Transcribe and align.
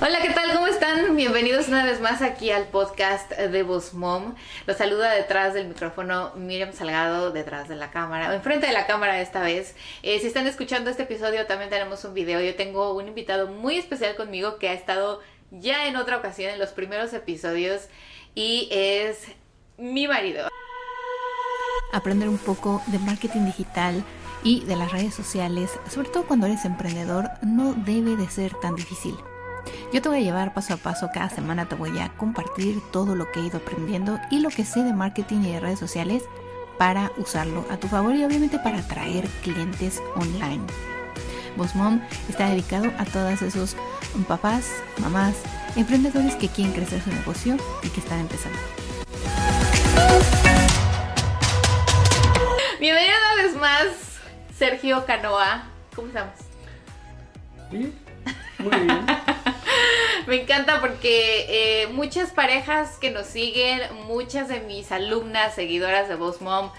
Hola, 0.00 0.22
¿qué 0.22 0.30
tal? 0.30 0.52
¿Cómo 0.52 0.68
están? 0.68 1.16
Bienvenidos 1.16 1.66
una 1.66 1.84
vez 1.84 2.00
más 2.00 2.22
aquí 2.22 2.52
al 2.52 2.68
podcast 2.68 3.32
de 3.32 3.62
Voz 3.64 3.94
Mom. 3.94 4.36
Los 4.64 4.76
saluda 4.76 5.10
detrás 5.10 5.54
del 5.54 5.66
micrófono 5.66 6.32
Miriam 6.36 6.72
Salgado, 6.72 7.32
detrás 7.32 7.68
de 7.68 7.74
la 7.74 7.90
cámara, 7.90 8.30
o 8.30 8.32
enfrente 8.32 8.68
de 8.68 8.72
la 8.72 8.86
cámara 8.86 9.20
esta 9.20 9.40
vez. 9.42 9.74
Eh, 10.04 10.20
si 10.20 10.28
están 10.28 10.46
escuchando 10.46 10.88
este 10.88 11.02
episodio, 11.02 11.46
también 11.46 11.68
tenemos 11.68 12.04
un 12.04 12.14
video. 12.14 12.40
Yo 12.40 12.54
tengo 12.54 12.94
un 12.94 13.08
invitado 13.08 13.48
muy 13.48 13.76
especial 13.76 14.14
conmigo 14.14 14.58
que 14.58 14.68
ha 14.68 14.72
estado 14.72 15.20
ya 15.50 15.88
en 15.88 15.96
otra 15.96 16.18
ocasión 16.18 16.52
en 16.52 16.60
los 16.60 16.70
primeros 16.70 17.12
episodios 17.12 17.88
y 18.36 18.68
es 18.70 19.24
mi 19.78 20.06
marido. 20.06 20.46
Aprender 21.92 22.28
un 22.28 22.38
poco 22.38 22.82
de 22.86 23.00
marketing 23.00 23.46
digital 23.46 24.04
y 24.44 24.64
de 24.64 24.76
las 24.76 24.92
redes 24.92 25.12
sociales, 25.12 25.72
sobre 25.90 26.08
todo 26.10 26.24
cuando 26.24 26.46
eres 26.46 26.64
emprendedor, 26.64 27.28
no 27.42 27.74
debe 27.74 28.14
de 28.14 28.30
ser 28.30 28.54
tan 28.60 28.76
difícil. 28.76 29.16
Yo 29.92 30.02
te 30.02 30.08
voy 30.08 30.18
a 30.18 30.22
llevar 30.22 30.54
paso 30.54 30.74
a 30.74 30.76
paso, 30.76 31.10
cada 31.12 31.30
semana 31.30 31.68
te 31.68 31.74
voy 31.74 31.98
a 31.98 32.10
compartir 32.16 32.80
todo 32.92 33.14
lo 33.14 33.30
que 33.30 33.40
he 33.40 33.46
ido 33.46 33.58
aprendiendo 33.58 34.18
y 34.30 34.40
lo 34.40 34.50
que 34.50 34.64
sé 34.64 34.82
de 34.82 34.92
marketing 34.92 35.40
y 35.42 35.52
de 35.52 35.60
redes 35.60 35.78
sociales 35.78 36.24
para 36.78 37.10
usarlo 37.16 37.64
a 37.70 37.76
tu 37.76 37.88
favor 37.88 38.14
y 38.14 38.24
obviamente 38.24 38.58
para 38.58 38.78
atraer 38.78 39.26
clientes 39.42 40.00
online. 40.14 40.64
Boss 41.56 41.74
Mom 41.74 42.00
está 42.28 42.48
dedicado 42.48 42.90
a 42.98 43.04
todos 43.04 43.42
esos 43.42 43.76
papás, 44.28 44.70
mamás, 44.98 45.34
emprendedores 45.76 46.36
que 46.36 46.48
quieren 46.48 46.72
crecer 46.72 47.02
su 47.02 47.10
negocio 47.10 47.56
y 47.82 47.88
que 47.88 48.00
están 48.00 48.20
empezando. 48.20 48.58
Bienvenido 52.78 53.14
una 53.34 53.42
vez 53.42 53.56
más, 53.56 53.86
Sergio 54.56 55.04
Canoa. 55.04 55.64
¿Cómo 55.96 56.08
estamos? 56.08 56.34
Bien, 57.70 57.92
muy 58.58 58.70
bien. 58.70 59.06
Me 60.28 60.42
encanta 60.42 60.82
porque 60.82 61.46
eh, 61.48 61.86
muchas 61.86 62.32
parejas 62.32 62.98
que 62.98 63.10
nos 63.10 63.26
siguen, 63.26 63.80
muchas 64.04 64.48
de 64.48 64.60
mis 64.60 64.92
alumnas, 64.92 65.54
seguidoras 65.54 66.06
de 66.06 66.16
Boss 66.16 66.42
Mom, 66.42 66.70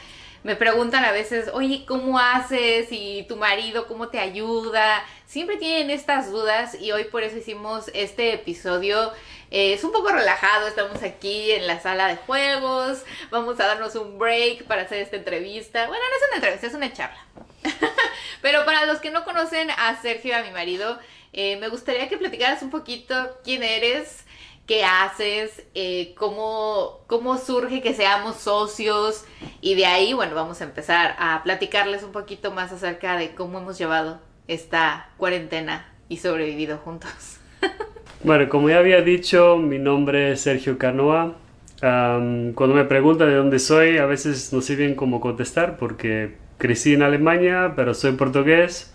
me 0.44 0.56
preguntan 0.56 1.04
a 1.04 1.12
veces, 1.12 1.50
oye, 1.52 1.84
¿cómo 1.88 2.20
haces? 2.20 2.90
¿Y 2.92 3.24
tu 3.28 3.38
marido 3.38 3.88
cómo 3.88 4.10
te 4.10 4.20
ayuda? 4.20 5.04
Siempre 5.26 5.58
tienen 5.58 5.90
estas 5.90 6.30
dudas 6.30 6.80
y 6.80 6.92
hoy 6.92 7.06
por 7.06 7.24
eso 7.24 7.38
hicimos 7.38 7.90
este 7.96 8.36
episodio. 8.36 9.14
Eh, 9.50 9.74
es 9.74 9.84
un 9.84 9.94
poco 9.94 10.10
relajado, 10.10 10.68
estamos 10.68 11.02
aquí 11.02 11.50
en 11.50 11.66
la 11.66 11.80
sala 11.80 12.08
de 12.08 12.18
juegos, 12.18 13.04
vamos 13.32 13.60
a 13.60 13.66
darnos 13.66 13.96
un 13.96 14.20
break 14.20 14.66
para 14.66 14.84
hacer 14.84 15.00
esta 15.00 15.16
entrevista. 15.16 15.88
Bueno, 15.88 16.04
no 16.08 16.18
es 16.18 16.28
una 16.28 16.36
entrevista, 16.36 16.68
es 16.68 16.74
una 16.76 16.94
charla. 16.94 17.26
Pero 18.44 18.64
para 18.64 18.86
los 18.86 19.00
que 19.00 19.10
no 19.10 19.26
conocen 19.26 19.72
a 19.72 20.00
Sergio, 20.04 20.38
a 20.38 20.44
mi 20.44 20.52
marido, 20.52 21.00
eh, 21.34 21.58
me 21.58 21.70
gustaría 21.70 22.10
que 22.10 22.18
platicaras 22.18 22.62
un 22.62 22.70
poquito 22.70 23.16
quién 23.44 23.64
eres, 23.64 24.26
qué 24.66 24.84
haces, 24.84 25.64
eh, 25.74 26.14
cómo, 26.16 27.02
cómo 27.08 27.38
surge 27.38 27.82
que 27.82 27.94
seamos 27.94 28.38
socios 28.38 29.26
y 29.62 29.76
de 29.76 29.86
ahí, 29.86 30.14
bueno, 30.14 30.36
vamos 30.36 30.62
a 30.62 30.66
empezar 30.66 31.16
a 31.18 31.42
platicarles 31.44 32.04
un 32.04 32.12
poquito 32.12 32.52
más 32.52 32.72
acerca 32.72 33.18
de 33.18 33.34
cómo 33.36 33.60
hemos 33.60 33.78
llevado 33.78 34.20
esta 34.48 35.10
cuarentena 35.18 35.92
y 36.08 36.18
sobrevivido 36.18 36.78
juntos. 36.78 37.38
Bueno, 38.22 38.50
como 38.50 38.70
ya 38.70 38.80
había 38.80 39.02
dicho, 39.02 39.56
mi 39.56 39.80
nombre 39.80 40.34
es 40.34 40.42
Sergio 40.42 40.78
Canoa. 40.78 41.38
cuando 41.80 42.76
me 42.76 42.84
preguntan 42.84 43.30
de 43.30 43.36
dónde 43.36 43.60
soy, 43.60 43.98
a 43.98 44.06
veces 44.06 44.52
no 44.52 44.60
sé 44.60 44.76
bien 44.76 44.94
cómo 44.94 45.22
contestar 45.22 45.78
porque 45.78 46.36
crecí 46.58 46.94
en 46.94 47.04
Alemania, 47.04 47.72
pero 47.78 47.94
soy 47.94 48.12
portugués. 48.12 48.94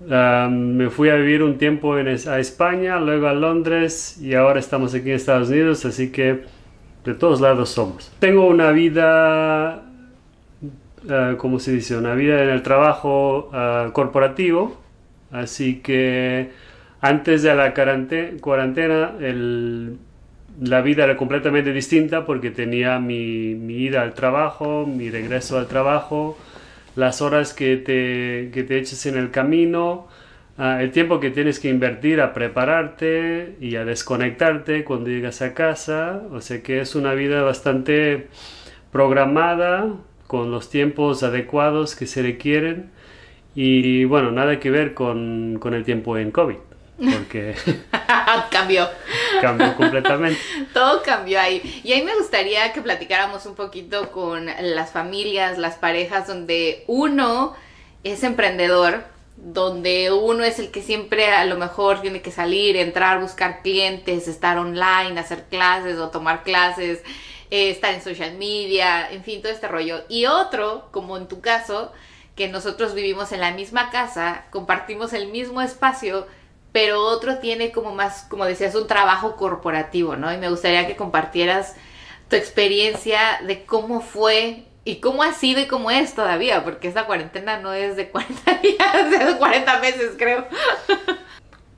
Me 0.00 0.90
fui 0.90 1.10
a 1.10 1.16
vivir 1.16 1.42
un 1.42 1.58
tiempo 1.58 1.98
en, 1.98 2.08
a 2.08 2.38
España, 2.38 2.98
luego 3.00 3.26
a 3.26 3.32
Londres 3.34 4.18
y 4.20 4.34
ahora 4.34 4.60
estamos 4.60 4.94
aquí 4.94 5.10
en 5.10 5.16
Estados 5.16 5.48
Unidos, 5.48 5.84
así 5.84 6.12
que 6.12 6.44
de 7.04 7.14
todos 7.14 7.40
lados 7.40 7.70
somos. 7.70 8.12
Tengo 8.18 8.46
una 8.46 8.70
vida, 8.70 9.82
uh, 11.04 11.36
¿cómo 11.36 11.58
se 11.58 11.72
dice? 11.72 11.96
Una 11.96 12.14
vida 12.14 12.42
en 12.42 12.50
el 12.50 12.62
trabajo 12.62 13.50
ah, 13.52 13.90
corporativo, 13.92 14.76
así 15.32 15.80
que 15.80 16.50
antes 17.00 17.42
de 17.42 17.54
la 17.54 17.72
cuarentena, 18.40 19.12
la 20.60 20.80
vida 20.80 21.04
era 21.04 21.16
completamente 21.16 21.72
distinta 21.72 22.24
porque 22.24 22.50
tenía 22.50 22.98
mi, 22.98 23.54
mi 23.54 23.74
ida 23.74 24.02
al 24.02 24.14
trabajo, 24.14 24.86
mi 24.86 25.08
regreso 25.08 25.58
al 25.58 25.68
trabajo, 25.68 26.36
las 26.98 27.22
horas 27.22 27.54
que 27.54 27.76
te, 27.76 28.50
que 28.52 28.64
te 28.64 28.76
eches 28.76 29.06
en 29.06 29.16
el 29.16 29.30
camino, 29.30 30.08
uh, 30.58 30.80
el 30.80 30.90
tiempo 30.90 31.20
que 31.20 31.30
tienes 31.30 31.60
que 31.60 31.68
invertir 31.68 32.20
a 32.20 32.34
prepararte 32.34 33.54
y 33.60 33.76
a 33.76 33.84
desconectarte 33.84 34.82
cuando 34.82 35.08
llegas 35.08 35.40
a 35.40 35.54
casa. 35.54 36.22
O 36.32 36.40
sea 36.40 36.60
que 36.60 36.80
es 36.80 36.96
una 36.96 37.14
vida 37.14 37.42
bastante 37.42 38.26
programada, 38.90 39.94
con 40.26 40.50
los 40.50 40.70
tiempos 40.70 41.22
adecuados 41.22 41.94
que 41.94 42.06
se 42.06 42.20
requieren. 42.20 42.90
Y 43.54 44.04
bueno, 44.04 44.32
nada 44.32 44.58
que 44.58 44.70
ver 44.70 44.92
con, 44.92 45.58
con 45.60 45.74
el 45.74 45.84
tiempo 45.84 46.18
en 46.18 46.32
COVID 46.32 46.56
porque 46.98 47.54
cambió. 48.50 48.88
Cambió 49.40 49.76
completamente. 49.76 50.40
Todo 50.74 51.02
cambió 51.02 51.40
ahí. 51.40 51.80
Y 51.84 51.92
ahí 51.92 52.02
me 52.02 52.14
gustaría 52.16 52.72
que 52.72 52.82
platicáramos 52.82 53.46
un 53.46 53.54
poquito 53.54 54.10
con 54.10 54.46
las 54.46 54.90
familias, 54.90 55.58
las 55.58 55.76
parejas 55.76 56.26
donde 56.26 56.84
uno 56.86 57.54
es 58.04 58.22
emprendedor, 58.22 59.04
donde 59.36 60.12
uno 60.12 60.44
es 60.44 60.58
el 60.58 60.70
que 60.70 60.82
siempre 60.82 61.28
a 61.28 61.44
lo 61.44 61.56
mejor 61.56 62.00
tiene 62.00 62.22
que 62.22 62.30
salir, 62.30 62.76
entrar, 62.76 63.20
buscar 63.20 63.62
clientes, 63.62 64.28
estar 64.28 64.58
online, 64.58 65.18
hacer 65.18 65.44
clases 65.44 65.98
o 65.98 66.08
tomar 66.08 66.42
clases, 66.42 67.02
eh, 67.50 67.70
estar 67.70 67.94
en 67.94 68.02
social 68.02 68.34
media, 68.36 69.10
en 69.10 69.22
fin, 69.22 69.40
todo 69.40 69.52
este 69.52 69.68
rollo. 69.68 70.02
Y 70.08 70.26
otro, 70.26 70.88
como 70.90 71.16
en 71.16 71.28
tu 71.28 71.40
caso, 71.40 71.92
que 72.34 72.48
nosotros 72.48 72.94
vivimos 72.94 73.32
en 73.32 73.40
la 73.40 73.52
misma 73.52 73.90
casa, 73.90 74.44
compartimos 74.50 75.12
el 75.12 75.28
mismo 75.28 75.60
espacio, 75.60 76.26
pero 76.72 77.00
otro 77.02 77.38
tiene 77.38 77.72
como 77.72 77.94
más, 77.94 78.26
como 78.28 78.44
decías, 78.44 78.74
un 78.74 78.86
trabajo 78.86 79.36
corporativo, 79.36 80.16
¿no? 80.16 80.32
Y 80.32 80.38
me 80.38 80.50
gustaría 80.50 80.86
que 80.86 80.96
compartieras 80.96 81.74
tu 82.28 82.36
experiencia 82.36 83.18
de 83.46 83.64
cómo 83.64 84.00
fue 84.00 84.64
y 84.84 84.96
cómo 84.96 85.22
ha 85.22 85.32
sido 85.32 85.60
y 85.60 85.66
cómo 85.66 85.90
es 85.90 86.14
todavía, 86.14 86.64
porque 86.64 86.88
esta 86.88 87.06
cuarentena 87.06 87.58
no 87.58 87.72
es 87.72 87.96
de 87.96 88.08
40 88.08 88.54
días, 88.62 89.12
es 89.12 89.26
de 89.26 89.38
40 89.38 89.80
meses, 89.80 90.12
creo. 90.16 90.46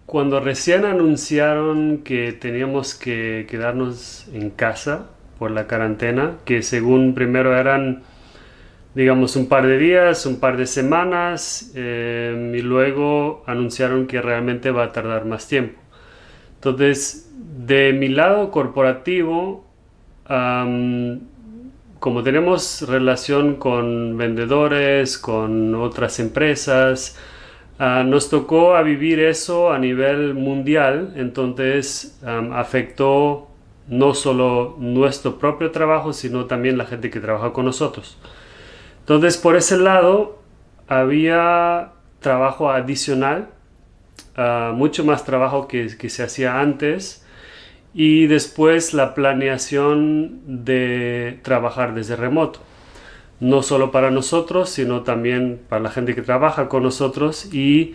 Cuando 0.06 0.40
recién 0.40 0.84
anunciaron 0.84 1.98
que 1.98 2.32
teníamos 2.32 2.94
que 2.94 3.46
quedarnos 3.48 4.26
en 4.32 4.50
casa 4.50 5.06
por 5.38 5.50
la 5.50 5.66
cuarentena, 5.66 6.36
que 6.44 6.62
según 6.62 7.14
primero 7.14 7.56
eran 7.56 8.02
digamos, 8.94 9.36
un 9.36 9.48
par 9.48 9.66
de 9.66 9.78
días, 9.78 10.26
un 10.26 10.40
par 10.40 10.56
de 10.56 10.66
semanas 10.66 11.72
eh, 11.74 12.54
y 12.56 12.62
luego 12.62 13.42
anunciaron 13.46 14.06
que 14.06 14.20
realmente 14.20 14.70
va 14.70 14.84
a 14.84 14.92
tardar 14.92 15.24
más 15.24 15.46
tiempo. 15.46 15.80
Entonces, 16.56 17.30
de 17.66 17.92
mi 17.92 18.08
lado 18.08 18.50
corporativo, 18.50 19.64
como 21.98 22.22
tenemos 22.22 22.82
relación 22.88 23.56
con 23.56 24.16
vendedores, 24.16 25.18
con 25.18 25.74
otras 25.74 26.20
empresas, 26.20 27.18
ah, 27.78 28.04
nos 28.06 28.28
tocó 28.30 28.76
a 28.76 28.82
vivir 28.82 29.20
eso 29.20 29.72
a 29.72 29.78
nivel 29.78 30.34
mundial, 30.34 31.14
entonces 31.16 32.20
afectó 32.24 33.48
no 33.88 34.14
solo 34.14 34.76
nuestro 34.78 35.38
propio 35.38 35.70
trabajo, 35.72 36.12
sino 36.12 36.44
también 36.44 36.78
la 36.78 36.84
gente 36.84 37.10
que 37.10 37.20
trabaja 37.20 37.52
con 37.52 37.64
nosotros. 37.64 38.16
Entonces, 39.00 39.36
por 39.36 39.56
ese 39.56 39.78
lado, 39.78 40.40
había 40.86 41.92
trabajo 42.20 42.70
adicional, 42.70 43.48
ah, 44.36 44.72
mucho 44.74 45.04
más 45.04 45.24
trabajo 45.24 45.68
que, 45.68 45.88
se 45.88 46.22
hacía 46.22 46.60
antes, 46.60 47.24
y 47.94 48.26
después 48.26 48.94
la 48.94 49.14
planeación 49.14 50.64
de 50.64 51.40
trabajar 51.42 51.94
desde 51.94 52.16
remoto. 52.16 52.60
No 53.40 53.62
solo 53.62 53.90
para 53.90 54.10
nosotros, 54.10 54.68
sino 54.70 55.02
también 55.02 55.60
para 55.68 55.82
la 55.82 55.90
gente 55.90 56.14
que 56.14 56.22
trabaja 56.22 56.68
con 56.68 56.82
nosotros 56.82 57.52
y 57.52 57.94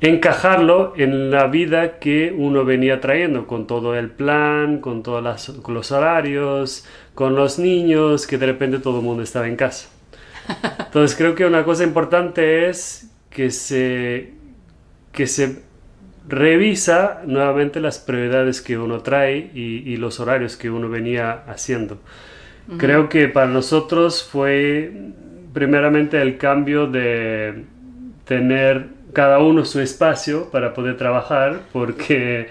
encajarlo 0.00 0.94
en 0.96 1.30
la 1.30 1.46
vida 1.46 1.98
que 1.98 2.34
uno 2.36 2.64
venía 2.64 3.00
trayendo, 3.00 3.46
con 3.46 3.66
todo 3.66 3.94
el 3.96 4.10
plan, 4.10 4.80
con 4.80 5.02
todos 5.02 5.22
los 5.68 5.92
horarios, 5.92 6.86
con 7.14 7.34
los 7.34 7.58
niños, 7.58 8.26
que 8.26 8.38
de 8.38 8.46
repente 8.46 8.78
todo 8.78 8.98
el 9.00 9.04
mundo 9.04 9.22
estaba 9.22 9.48
en 9.48 9.56
casa. 9.56 9.88
Entonces 10.78 11.16
creo 11.16 11.34
que 11.34 11.44
una 11.44 11.64
cosa 11.64 11.84
importante 11.84 12.68
es 12.68 13.10
que 13.30 13.50
se, 13.50 14.32
que 15.12 15.26
se 15.26 15.62
revisa 16.28 17.22
nuevamente 17.26 17.80
las 17.80 17.98
prioridades 17.98 18.60
que 18.60 18.78
uno 18.78 19.00
trae 19.00 19.50
y, 19.54 19.96
los 19.96 20.20
horarios 20.20 20.56
que 20.56 20.70
uno 20.70 20.88
venía 20.88 21.44
haciendo. 21.46 21.98
Creo 22.78 23.08
que 23.08 23.28
para 23.28 23.46
nosotros 23.46 24.24
fue 24.24 24.92
primeramente 25.52 26.20
el 26.20 26.36
cambio 26.36 26.86
de 26.88 27.64
tener 28.24 28.88
cada 29.12 29.38
uno 29.38 29.64
su 29.64 29.80
espacio 29.80 30.50
para 30.50 30.74
poder 30.74 30.96
trabajar, 30.96 31.60
porque 31.72 32.48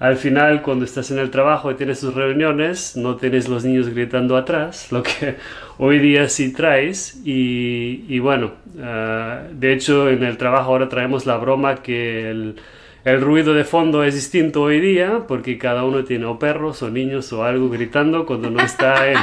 al 0.00 0.16
final 0.16 0.62
cuando 0.62 0.84
estás 0.84 1.10
en 1.10 1.18
el 1.18 1.30
trabajo 1.30 1.70
y 1.70 1.74
tienes 1.74 2.00
tus 2.00 2.14
reuniones, 2.14 2.96
no 2.96 3.16
tienes 3.16 3.48
los 3.48 3.64
niños 3.64 3.88
gritando 3.88 4.36
atrás, 4.36 4.92
lo 4.92 5.02
que 5.02 5.36
hoy 5.78 5.98
día 5.98 6.28
sí 6.28 6.52
traes. 6.52 7.20
Y, 7.24 8.18
bueno, 8.20 8.52
ah, 8.80 9.42
de 9.52 9.72
hecho 9.72 10.08
en 10.08 10.22
el 10.22 10.36
trabajo 10.36 10.70
ahora 10.70 10.88
traemos 10.88 11.26
la 11.26 11.36
broma 11.36 11.76
que 11.82 12.30
el, 12.30 12.56
el, 13.04 13.20
ruido 13.20 13.54
de 13.54 13.64
fondo 13.64 14.04
es 14.04 14.14
distinto 14.14 14.62
hoy 14.62 14.80
día, 14.80 15.24
porque 15.26 15.58
cada 15.58 15.84
uno 15.84 16.04
tiene 16.04 16.26
o 16.26 16.38
perros 16.38 16.82
o 16.82 16.90
niños 16.90 17.32
o 17.32 17.42
algo 17.42 17.68
gritando 17.68 18.24
cuando 18.24 18.50
no 18.50 18.60
está 18.60 19.10
en, 19.10 19.18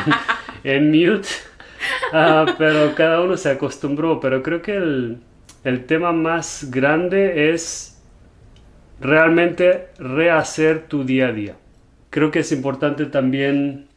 en 0.65 0.91
mute. 0.91 1.29
Ah, 2.11 2.45
pero 2.57 2.93
cada 2.95 3.21
uno 3.21 3.37
se 3.37 3.49
acostumbró, 3.49 4.19
pero 4.19 4.43
creo 4.43 4.61
que 4.61 4.75
el, 4.75 5.19
el 5.63 5.85
tema 5.85 6.11
más 6.11 6.69
grande 6.69 7.53
es 7.53 7.94
realmente 8.99 9.87
rehacer 9.97 10.87
tu 10.87 11.03
día 11.03 11.27
a 11.27 11.31
día. 11.31 11.55
Creo 12.09 12.31
que 12.31 12.39
es 12.39 12.51
importante 12.51 13.05
también 13.05 13.87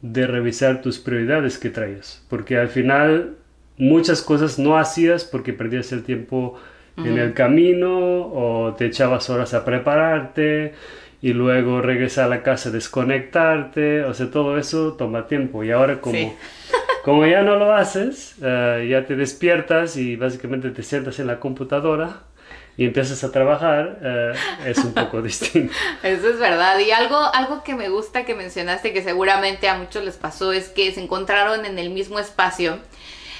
de 0.00 0.26
revisar 0.26 0.82
tus 0.82 0.98
prioridades 0.98 1.58
que 1.58 1.70
traes, 1.70 2.24
porque 2.28 2.58
al 2.58 2.68
final 2.68 3.36
muchas 3.78 4.22
cosas 4.22 4.58
no 4.58 4.76
hacías 4.76 5.24
porque 5.24 5.52
perdías 5.52 5.92
el 5.92 6.02
tiempo 6.02 6.58
en 6.96 7.18
el 7.18 7.32
camino 7.32 7.98
o 7.98 8.74
te 8.76 8.86
echabas 8.86 9.30
horas 9.30 9.54
a 9.54 9.64
prepararte 9.64 10.74
y 11.22 11.32
luego 11.32 11.80
regresar 11.80 12.26
a 12.26 12.28
la 12.28 12.42
casa 12.42 12.70
desconectarte, 12.70 14.04
o 14.04 14.12
sea, 14.12 14.30
todo 14.30 14.58
eso 14.58 14.94
toma 14.94 15.28
tiempo. 15.28 15.64
Y 15.64 15.70
ahora 15.70 16.00
como, 16.00 16.36
como 17.02 17.26
ya 17.26 17.42
no 17.42 17.56
lo 17.56 17.74
haces, 17.74 18.36
eh, 18.42 18.86
ya 18.90 19.04
te 19.04 19.16
despiertas 19.16 19.96
y 19.96 20.16
básicamente 20.16 20.70
te 20.70 20.82
sientas 20.82 21.18
en 21.18 21.26
la 21.26 21.40
computadora 21.40 22.22
y 22.76 22.84
empiezas 22.86 23.22
a 23.24 23.32
trabajar, 23.32 23.98
eh, 24.02 24.32
es 24.66 24.78
un 24.78 24.94
poco 24.94 25.20
distinto. 25.22 25.74
Eso 26.02 26.28
es 26.30 26.38
verdad. 26.38 26.78
Y 26.78 26.90
algo, 26.90 27.16
algo 27.16 27.62
que 27.64 27.74
me 27.74 27.88
gusta 27.88 28.24
que 28.24 28.34
mencionaste, 28.34 28.92
que 28.92 29.02
seguramente 29.02 29.68
a 29.68 29.74
muchos 29.74 30.04
les 30.04 30.16
pasó, 30.16 30.52
es 30.52 30.68
que 30.68 30.92
se 30.92 31.02
encontraron 31.02 31.66
en 31.66 31.78
el 31.78 31.90
mismo 31.90 32.18
espacio. 32.18 32.78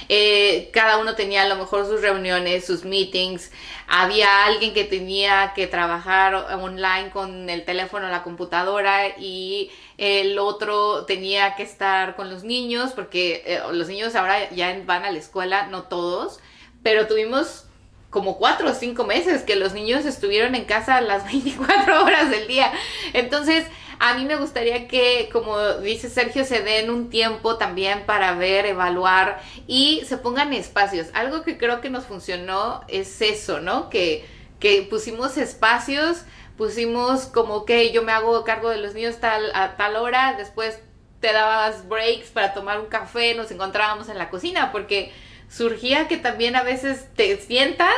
Eh, 0.09 0.69
cada 0.73 0.97
uno 0.97 1.15
tenía 1.15 1.43
a 1.43 1.47
lo 1.47 1.55
mejor 1.55 1.85
sus 1.85 2.01
reuniones, 2.01 2.65
sus 2.65 2.83
meetings. 2.83 3.51
Había 3.87 4.45
alguien 4.45 4.73
que 4.73 4.83
tenía 4.83 5.53
que 5.55 5.67
trabajar 5.67 6.35
online 6.35 7.09
con 7.11 7.49
el 7.49 7.63
teléfono, 7.63 8.09
la 8.09 8.23
computadora 8.23 9.07
y 9.17 9.71
el 9.97 10.39
otro 10.39 11.05
tenía 11.05 11.55
que 11.55 11.63
estar 11.63 12.15
con 12.15 12.29
los 12.29 12.43
niños 12.43 12.91
porque 12.93 13.43
eh, 13.45 13.61
los 13.71 13.87
niños 13.87 14.15
ahora 14.15 14.49
ya 14.51 14.75
van 14.85 15.05
a 15.05 15.11
la 15.11 15.19
escuela, 15.19 15.67
no 15.67 15.83
todos, 15.83 16.39
pero 16.81 17.07
tuvimos 17.07 17.65
como 18.09 18.37
cuatro 18.37 18.69
o 18.69 18.73
cinco 18.73 19.05
meses 19.05 19.41
que 19.41 19.55
los 19.55 19.73
niños 19.73 20.05
estuvieron 20.05 20.55
en 20.55 20.65
casa 20.65 21.01
las 21.01 21.25
24 21.31 22.03
horas 22.03 22.29
del 22.29 22.47
día. 22.47 22.71
Entonces, 23.13 23.65
a 23.99 24.15
mí 24.15 24.25
me 24.25 24.35
gustaría 24.35 24.87
que, 24.87 25.29
como 25.31 25.57
dice 25.75 26.09
Sergio, 26.09 26.45
se 26.45 26.61
den 26.61 26.89
un 26.89 27.09
tiempo 27.09 27.57
también 27.57 28.05
para 28.05 28.35
ver, 28.35 28.65
evaluar 28.65 29.41
y 29.65 30.03
se 30.05 30.17
pongan 30.17 30.53
espacios. 30.53 31.07
Algo 31.13 31.41
que 31.41 31.57
creo 31.57 31.81
que 31.81 31.89
nos 31.89 32.05
funcionó 32.05 32.83
es 32.87 33.21
eso, 33.21 33.61
¿no? 33.61 33.89
Que, 33.89 34.25
que 34.59 34.81
pusimos 34.83 35.37
espacios, 35.37 36.23
pusimos 36.57 37.25
como 37.25 37.65
que 37.65 37.91
yo 37.91 38.03
me 38.03 38.11
hago 38.11 38.43
cargo 38.43 38.69
de 38.69 38.77
los 38.77 38.93
niños 38.93 39.17
tal, 39.19 39.51
a 39.55 39.75
tal 39.75 39.95
hora, 39.95 40.35
después 40.37 40.79
te 41.19 41.31
dabas 41.31 41.87
breaks 41.87 42.29
para 42.29 42.53
tomar 42.53 42.79
un 42.79 42.87
café, 42.87 43.33
nos 43.33 43.49
encontrábamos 43.51 44.09
en 44.09 44.17
la 44.17 44.29
cocina, 44.29 44.71
porque 44.71 45.11
surgía 45.49 46.07
que 46.07 46.17
también 46.17 46.55
a 46.55 46.63
veces 46.63 47.07
te 47.15 47.37
sientas 47.37 47.93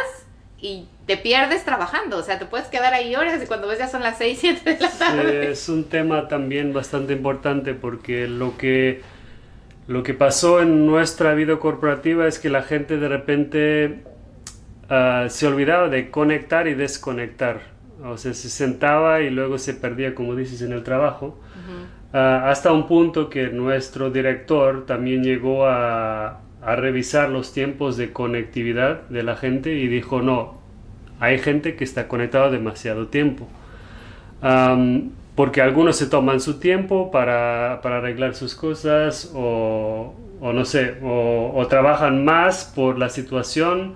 y 0.60 0.88
te 1.06 1.18
pierdes 1.18 1.64
trabajando, 1.64 2.18
o 2.18 2.24
sea, 2.24 2.40
te 2.40 2.46
puedes 2.46 2.68
quedar 2.68 2.94
ahí 2.94 3.16
horas 3.16 3.42
y 3.42 3.46
cuando 3.46 3.68
ves 3.68 3.80
ya 3.80 3.88
son 3.88 4.02
las 4.02 4.18
6, 4.18 4.38
7 4.40 4.74
de 4.74 4.80
la 4.80 4.90
tarde. 4.90 5.52
es 5.52 5.70
un 5.70 5.86
tema 5.86 6.28
también 6.28 6.74
bastante 6.74 7.14
importante 7.14 7.74
porque 7.74 8.28
lo 8.28 8.58
que, 8.58 9.02
lo 9.88 10.04
que 10.04 10.14
pasó 10.14 10.62
en 10.62 10.86
nuestra 10.86 11.34
vida 11.34 11.58
corporativa 11.60 12.28
es 12.28 12.40
que 12.40 12.50
la 12.50 12.64
gente 12.64 12.98
de 12.98 13.08
repente 13.08 14.04
ah, 14.90 15.28
se 15.30 15.48
olvidaba 15.48 15.90
de 15.90 16.10
conectar 16.10 16.68
y 16.68 16.74
desconectar, 16.74 17.75
o 18.04 18.18
sea, 18.18 18.34
se 18.34 18.50
sentaba 18.50 19.22
y 19.22 19.30
luego 19.30 19.58
se 19.58 19.74
perdía, 19.74 20.16
como 20.16 20.36
dices, 20.36 20.62
en 20.62 20.74
el 20.74 20.84
trabajo. 20.84 21.40
Ah, 22.14 22.50
hasta 22.50 22.72
un 22.72 22.88
punto 22.88 23.30
que 23.30 23.50
nuestro 23.50 24.10
director 24.10 24.86
también 24.86 25.24
llegó 25.24 25.66
a, 25.68 26.42
a 26.62 26.76
revisar 26.76 27.30
los 27.30 27.54
tiempos 27.54 27.96
de 27.98 28.12
conectividad 28.12 29.02
de 29.10 29.24
la 29.24 29.36
gente 29.36 29.74
y 29.76 29.88
dijo, 29.88 30.22
no, 30.22 30.60
hay 31.20 31.40
gente 31.40 31.76
que 31.76 31.84
está 31.84 32.08
conectado 32.08 32.52
demasiado 32.52 33.08
tiempo. 33.08 33.48
porque 35.36 35.62
algunos 35.62 35.98
se 35.98 36.08
toman 36.08 36.40
su 36.40 36.60
tiempo 36.60 37.12
para, 37.12 37.80
para 37.84 37.98
arreglar 37.98 38.36
sus 38.36 38.56
cosas 38.56 39.32
o, 39.36 40.14
o 40.40 40.54
no 40.54 40.66
sé, 40.66 40.96
o, 41.04 41.52
o, 41.56 41.68
trabajan 41.68 42.24
más 42.24 42.72
por 42.76 42.98
la 42.98 43.10
situación, 43.10 43.96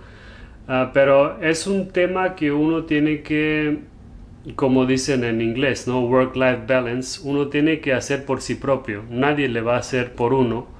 ah, 0.67 0.91
pero 0.93 1.41
es 1.41 1.67
un 1.67 1.89
tema 1.89 2.35
que 2.35 2.51
uno 2.51 2.83
tiene 2.83 3.21
que, 3.21 3.79
como 4.55 4.85
dicen 4.85 5.23
en 5.23 5.41
inglés, 5.41 5.87
¿no? 5.87 6.01
Work-life 6.01 6.61
balance, 6.67 7.21
uno 7.23 7.47
tiene 7.47 7.79
que 7.79 7.93
hacer 7.93 8.25
por 8.25 8.41
sí 8.41 8.55
propio, 8.55 9.03
nadie 9.09 9.47
le 9.47 9.61
va 9.61 9.75
a 9.75 9.79
hacer 9.79 10.13
por 10.13 10.33
uno 10.33 10.79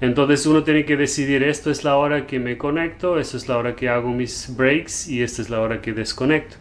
entonces 0.00 0.44
uno 0.46 0.64
tiene 0.64 0.84
que 0.84 0.96
decidir, 0.96 1.42
esto 1.42 1.70
es 1.70 1.84
la 1.84 1.96
hora 1.96 2.26
que 2.26 2.38
me 2.38 2.58
conecto, 2.58 3.18
esto 3.18 3.36
es 3.36 3.48
la 3.48 3.56
hora 3.56 3.74
que 3.74 3.88
hago 3.88 4.10
mis 4.10 4.54
breaks 4.54 5.08
y 5.08 5.22
esta 5.22 5.40
es 5.40 5.50
la 5.50 5.60
hora 5.60 5.80
que 5.80 5.92
desconecto. 5.92 6.56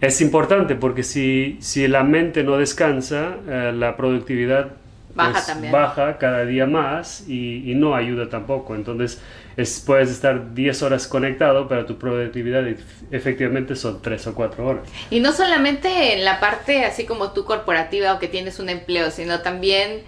Es 0.00 0.20
importante 0.20 0.76
porque 0.76 1.02
si, 1.02 1.56
si 1.60 1.88
la 1.88 2.04
mente 2.04 2.44
no 2.44 2.58
descansa, 2.58 3.36
eh, 3.48 3.72
la 3.74 3.96
productividad 3.96 4.72
baja, 5.16 5.32
pues, 5.32 5.46
también. 5.46 5.72
baja 5.72 6.18
cada 6.18 6.44
día 6.44 6.66
más 6.66 7.24
y, 7.28 7.70
y 7.70 7.74
no 7.74 7.94
ayuda 7.94 8.28
tampoco. 8.28 8.74
Entonces 8.74 9.20
es, 9.56 9.82
puedes 9.84 10.10
estar 10.10 10.54
10 10.54 10.82
horas 10.82 11.06
conectado, 11.06 11.66
pero 11.68 11.86
tu 11.86 11.98
productividad 11.98 12.64
efectivamente 13.10 13.74
son 13.74 14.02
3 14.02 14.26
o 14.28 14.34
4 14.34 14.66
horas. 14.66 14.88
Y 15.10 15.20
no 15.20 15.32
solamente 15.32 16.14
en 16.14 16.24
la 16.24 16.40
parte 16.40 16.84
así 16.84 17.04
como 17.06 17.32
tú 17.32 17.44
corporativa 17.44 18.14
o 18.14 18.18
que 18.18 18.28
tienes 18.28 18.58
un 18.58 18.68
empleo, 18.68 19.10
sino 19.10 19.40
también 19.40 20.02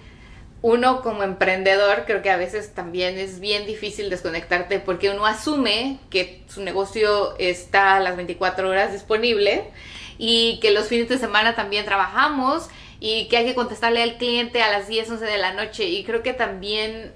uno 0.60 1.02
como 1.02 1.22
emprendedor 1.22 2.04
creo 2.04 2.20
que 2.20 2.30
a 2.30 2.36
veces 2.36 2.74
también 2.74 3.16
es 3.16 3.38
bien 3.38 3.64
difícil 3.64 4.10
desconectarte 4.10 4.80
porque 4.80 5.08
uno 5.10 5.24
asume 5.24 5.98
que 6.10 6.42
su 6.48 6.62
negocio 6.62 7.36
está 7.38 7.96
a 7.96 8.00
las 8.00 8.16
24 8.16 8.68
horas 8.68 8.92
disponible 8.92 9.70
y 10.18 10.58
que 10.60 10.72
los 10.72 10.88
fines 10.88 11.08
de 11.08 11.18
semana 11.18 11.54
también 11.54 11.84
trabajamos 11.84 12.68
y 13.00 13.28
que 13.28 13.36
hay 13.36 13.44
que 13.44 13.54
contestarle 13.54 14.02
al 14.02 14.16
cliente 14.16 14.62
a 14.62 14.70
las 14.70 14.88
10, 14.88 15.10
11 15.10 15.24
de 15.24 15.38
la 15.38 15.52
noche. 15.52 15.84
Y 15.84 16.04
creo 16.04 16.22
que 16.22 16.32
también 16.32 17.12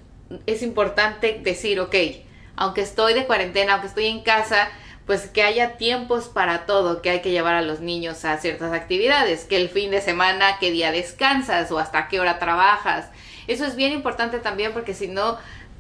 es 0.46 0.62
importante 0.62 1.40
decir, 1.42 1.80
ok, 1.80 1.94
aunque 2.56 2.82
estoy 2.82 3.14
de 3.14 3.26
cuarentena, 3.26 3.74
aunque 3.74 3.88
estoy 3.88 4.06
en 4.06 4.22
casa, 4.22 4.68
pues 5.06 5.28
que 5.28 5.42
haya 5.42 5.76
tiempos 5.76 6.28
para 6.28 6.64
todo, 6.64 7.02
que 7.02 7.10
hay 7.10 7.20
que 7.20 7.30
llevar 7.30 7.54
a 7.54 7.62
los 7.62 7.80
niños 7.80 8.24
a 8.24 8.38
ciertas 8.38 8.72
actividades, 8.72 9.44
que 9.44 9.56
el 9.56 9.68
fin 9.68 9.90
de 9.90 10.00
semana, 10.00 10.58
qué 10.60 10.70
día 10.70 10.92
descansas 10.92 11.70
o 11.72 11.78
hasta 11.78 12.08
qué 12.08 12.20
hora 12.20 12.38
trabajas, 12.38 13.08
eso 13.48 13.64
es 13.64 13.74
bien 13.74 13.92
importante 13.92 14.38
también 14.38 14.72
porque 14.72 14.94
si 14.94 15.08
no, 15.08 15.38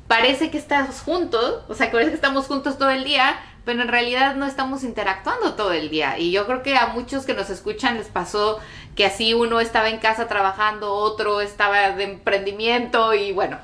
parece 0.08 0.50
que 0.50 0.58
estamos 0.58 1.00
juntos, 1.00 1.62
o 1.68 1.74
sea, 1.74 1.86
que 1.86 1.92
parece 1.92 2.10
que 2.10 2.16
estamos 2.16 2.46
juntos 2.46 2.78
todo 2.78 2.90
el 2.90 3.04
día, 3.04 3.40
pero 3.64 3.82
en 3.82 3.88
realidad 3.88 4.34
no 4.34 4.46
estamos 4.46 4.82
interactuando 4.84 5.54
todo 5.54 5.72
el 5.72 5.88
día. 5.88 6.18
Y 6.18 6.32
yo 6.32 6.46
creo 6.46 6.62
que 6.62 6.76
a 6.76 6.88
muchos 6.88 7.24
que 7.24 7.34
nos 7.34 7.50
escuchan 7.50 7.96
les 7.96 8.08
pasó 8.08 8.58
que 8.96 9.06
así 9.06 9.34
uno 9.34 9.60
estaba 9.60 9.88
en 9.88 9.98
casa 9.98 10.28
trabajando, 10.28 10.92
otro 10.94 11.40
estaba 11.40 11.90
de 11.90 12.04
emprendimiento 12.04 13.14
y 13.14 13.32
bueno. 13.32 13.58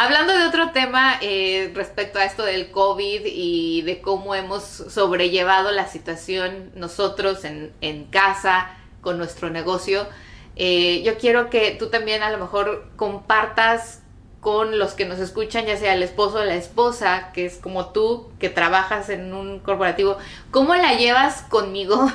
Hablando 0.00 0.32
de 0.32 0.44
otro 0.44 0.70
tema 0.70 1.18
eh, 1.20 1.72
respecto 1.74 2.20
a 2.20 2.24
esto 2.24 2.44
del 2.44 2.70
COVID 2.70 3.22
y 3.24 3.82
de 3.82 4.00
cómo 4.00 4.36
hemos 4.36 4.62
sobrellevado 4.62 5.72
la 5.72 5.88
situación 5.88 6.70
nosotros 6.76 7.44
en, 7.44 8.04
casa 8.04 8.76
con 9.00 9.18
nuestro 9.18 9.50
negocio, 9.50 10.06
eh, 10.54 11.02
yo 11.04 11.18
quiero 11.18 11.50
que 11.50 11.72
tú 11.72 11.88
también 11.88 12.22
a 12.22 12.30
lo 12.30 12.38
mejor 12.38 12.88
compartas 12.94 14.02
con 14.48 14.78
los 14.78 14.94
que 14.94 15.04
nos 15.04 15.18
escuchan, 15.18 15.66
ya 15.66 15.76
sea 15.76 15.92
el 15.92 16.02
esposo 16.02 16.38
o 16.38 16.44
la 16.46 16.54
esposa, 16.54 17.32
que 17.34 17.44
es 17.44 17.58
como 17.58 17.90
tú, 17.90 18.32
que 18.40 18.48
trabajas 18.48 19.10
en 19.10 19.34
un 19.34 19.60
corporativo, 19.60 20.16
¿cómo 20.50 20.74
la 20.74 20.94
llevas 20.94 21.42
conmigo? 21.42 22.10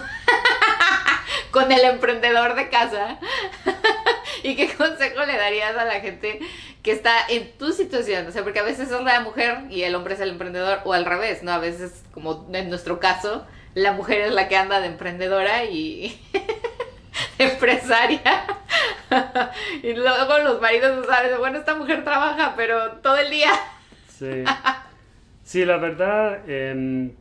con 1.52 1.72
el 1.72 1.82
emprendedor 1.82 2.56
de 2.56 2.70
casa. 2.70 3.20
¿Y 4.44 4.56
qué 4.56 4.68
consejo 4.74 5.24
le 5.26 5.38
darías 5.38 5.78
a 5.78 5.86
la 5.86 6.00
gente 6.00 6.40
que 6.82 6.92
está 6.92 7.14
en 7.30 7.56
tu 7.60 7.72
situación? 7.72 8.26
O 8.26 8.32
sea, 8.32 8.42
porque 8.42 8.62
a 8.62 8.64
veces 8.64 8.90
es 8.90 9.00
la 9.00 9.20
mujer 9.20 9.66
y 9.70 9.84
el 9.84 9.94
hombre 9.94 10.16
es 10.16 10.20
el 10.20 10.30
emprendedor, 10.30 10.80
o 10.86 10.94
al 10.94 11.06
revés, 11.06 11.44
¿no? 11.44 11.52
A 11.52 11.60
veces, 11.60 12.04
como 12.16 12.50
en 12.52 12.68
nuestro 12.68 13.00
caso, 13.00 13.46
la 13.76 13.92
mujer 13.92 14.22
es 14.22 14.34
la 14.34 14.48
que 14.48 14.58
anda 14.58 14.80
de 14.80 14.88
emprendedora 14.88 15.66
y 15.66 16.20
empresaria. 17.38 18.22
y 19.84 19.94
luego 19.94 20.40
los 20.44 20.62
maridos 20.62 20.98
no 20.98 21.04
saben, 21.06 21.38
bueno, 21.40 21.60
esta 21.60 21.76
mujer 21.76 22.04
trabaja, 22.04 22.54
pero 22.56 22.92
todo 23.02 23.18
el 23.18 23.30
día. 23.30 23.52
sí. 24.08 24.44
Sí, 25.44 25.66
la 25.66 25.78
verdad, 25.78 26.50
em, 26.50 27.12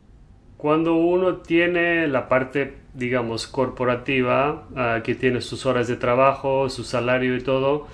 cuando 0.55 0.95
uno 0.95 1.37
tiene 1.37 2.07
la 2.07 2.29
parte, 2.29 2.77
digamos, 2.93 3.47
corporativa, 3.47 4.63
ah, 4.77 5.01
que 5.03 5.13
tiene 5.13 5.41
sus 5.41 5.65
horas 5.65 5.89
de 5.89 5.97
trabajo, 5.97 6.69
su 6.69 6.85
salario 6.85 7.35
y 7.35 7.41
todo, 7.41 7.87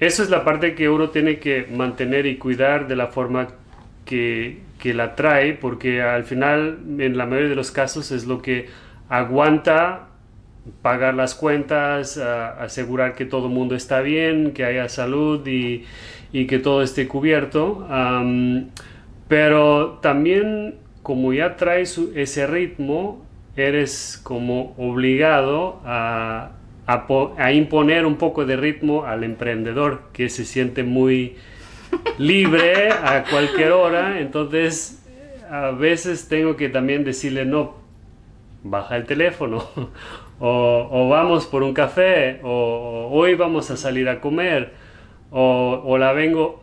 eso 0.00 0.22
es 0.22 0.30
la 0.30 0.44
parte 0.44 0.74
que 0.74 0.88
uno 0.88 1.10
tiene 1.10 1.38
que 1.38 1.66
mantener 1.70 2.24
y 2.26 2.38
cuidar 2.38 2.88
de 2.88 2.96
la 2.96 3.08
forma 3.08 3.48
que, 4.06 4.62
que 4.78 4.94
la 4.94 5.14
trae, 5.14 5.52
porque 5.52 6.00
al 6.00 6.24
final, 6.24 6.78
en 6.98 7.18
la 7.18 7.26
mayoría 7.26 7.50
de 7.50 7.56
los 7.56 7.70
casos, 7.70 8.10
es 8.10 8.26
lo 8.26 8.40
que 8.40 8.68
aguanta 9.10 10.08
pagar 10.82 11.14
las 11.14 11.34
cuentas, 11.34 12.18
asegurar 12.18 13.14
que 13.14 13.24
todo 13.24 13.48
mundo 13.48 13.74
está 13.74 14.00
bien, 14.00 14.52
que 14.52 14.64
haya 14.64 14.88
salud 14.88 15.46
y, 15.46 15.84
y 16.32 16.46
que 16.46 16.58
todo 16.58 16.82
esté 16.82 17.08
cubierto. 17.08 17.86
pero 19.28 19.98
también 20.02 20.76
como 21.02 21.32
ya 21.32 21.56
traes 21.56 21.98
ese 22.14 22.46
ritmo, 22.46 23.24
eres 23.56 24.20
como 24.22 24.74
obligado 24.78 25.80
a, 25.84 26.52
a, 26.86 27.52
imponer 27.52 28.06
un 28.06 28.16
poco 28.16 28.44
de 28.44 28.56
ritmo 28.56 29.04
al 29.04 29.24
emprendedor 29.24 30.02
que 30.12 30.28
se 30.28 30.44
siente 30.44 30.84
muy 30.84 31.36
libre 32.18 32.90
a 32.90 33.24
cualquier 33.28 33.72
hora. 33.72 34.20
Entonces, 34.20 35.04
a 35.50 35.70
veces 35.72 36.28
tengo 36.28 36.56
que 36.56 36.68
también 36.68 37.04
decirle, 37.04 37.44
no, 37.44 37.74
baja 38.62 38.96
el 38.96 39.04
teléfono, 39.04 39.64
o, 40.44 41.08
vamos 41.08 41.46
por 41.46 41.62
un 41.62 41.72
café, 41.72 42.40
o, 42.42 43.08
hoy 43.12 43.36
vamos 43.36 43.70
a 43.70 43.76
salir 43.76 44.08
a 44.08 44.20
comer, 44.20 44.72
o, 45.30 45.96
la 45.98 46.12
vengo 46.12 46.60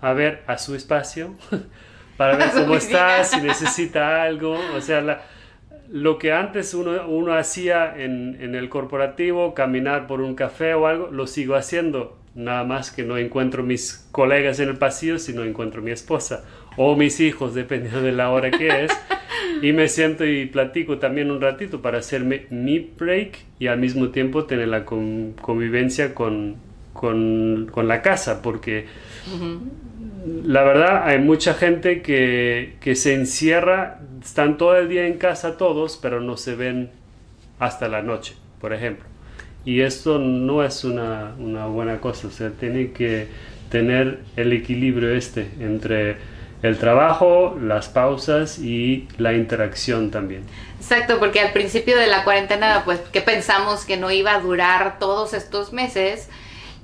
a 0.00 0.12
ver 0.12 0.42
a 0.48 0.58
su 0.58 0.74
espacio 0.74 1.34
para 2.16 2.36
ver 2.36 2.50
cómo 2.54 2.74
está, 2.74 3.22
si 3.22 3.40
necesita 3.40 4.24
algo, 4.24 4.58
o 4.76 4.80
sea, 4.80 5.22
lo 5.88 6.18
que 6.18 6.32
antes 6.32 6.74
uno, 6.74 7.06
uno 7.06 7.34
hacía 7.34 7.94
en, 7.96 8.38
en, 8.40 8.56
el 8.56 8.68
corporativo, 8.68 9.54
caminar 9.54 10.08
por 10.08 10.20
un 10.20 10.34
café 10.34 10.74
o 10.74 10.86
algo, 10.86 11.08
lo 11.08 11.26
sigo 11.26 11.54
haciendo. 11.54 12.18
Nada 12.34 12.64
más 12.64 12.90
que 12.90 13.02
no 13.02 13.18
encuentro 13.18 13.62
mis 13.62 14.08
colegas 14.10 14.58
en 14.58 14.70
el 14.70 14.78
pasillo, 14.78 15.18
sino 15.18 15.44
encuentro 15.44 15.82
mi 15.82 15.90
esposa 15.90 16.44
o 16.78 16.96
mis 16.96 17.20
hijos, 17.20 17.54
dependiendo 17.54 18.00
de 18.00 18.12
la 18.12 18.30
hora 18.30 18.50
que 18.50 18.84
es. 18.84 18.92
Y 19.62 19.72
me 19.72 19.88
siento 19.88 20.24
y 20.24 20.46
platico 20.46 20.98
también 20.98 21.30
un 21.30 21.40
ratito 21.40 21.80
para 21.82 21.98
hacerme 21.98 22.46
mi 22.50 22.78
break 22.78 23.38
y 23.58 23.66
al 23.66 23.78
mismo 23.78 24.08
tiempo 24.10 24.44
tener 24.44 24.68
la 24.68 24.84
convivencia 24.84 26.14
con, 26.14 26.56
con, 26.92 27.68
con, 27.70 27.88
la 27.88 28.02
casa, 28.02 28.42
porque 28.42 28.86
la 30.44 30.62
verdad 30.62 31.06
hay 31.06 31.18
mucha 31.18 31.54
gente 31.54 32.02
que, 32.02 32.74
que, 32.80 32.94
se 32.94 33.14
encierra, 33.14 34.00
están 34.22 34.58
todo 34.58 34.76
el 34.76 34.88
día 34.88 35.06
en 35.06 35.14
casa 35.14 35.56
todos, 35.56 35.98
pero 36.00 36.20
no 36.20 36.36
se 36.36 36.54
ven 36.54 36.90
hasta 37.58 37.88
la 37.88 38.02
noche, 38.02 38.34
por 38.60 38.72
ejemplo. 38.72 39.06
Y 39.64 39.80
esto 39.80 40.18
no 40.18 40.64
es 40.64 40.84
una, 40.84 41.34
una 41.38 41.66
buena 41.66 42.00
cosa, 42.00 42.26
o 42.26 42.30
sea, 42.30 42.50
tiene 42.50 42.90
que 42.90 43.28
tener 43.70 44.18
el 44.36 44.52
equilibrio 44.52 45.14
este 45.14 45.48
entre 45.60 46.16
el 46.62 46.78
trabajo, 46.78 47.56
las 47.60 47.88
pausas 47.88 48.58
y 48.58 49.08
la 49.18 49.32
interacción 49.32 50.10
también. 50.10 50.46
Exacto, 50.78 51.18
porque 51.18 51.40
al 51.40 51.52
principio 51.52 51.98
de 51.98 52.06
la 52.06 52.22
cuarentena, 52.24 52.82
pues, 52.84 53.00
que 53.00 53.20
pensamos 53.20 53.84
que 53.84 53.96
no 53.96 54.10
iba 54.10 54.34
a 54.34 54.40
durar 54.40 54.98
todos 55.00 55.34
estos 55.34 55.72
meses, 55.72 56.28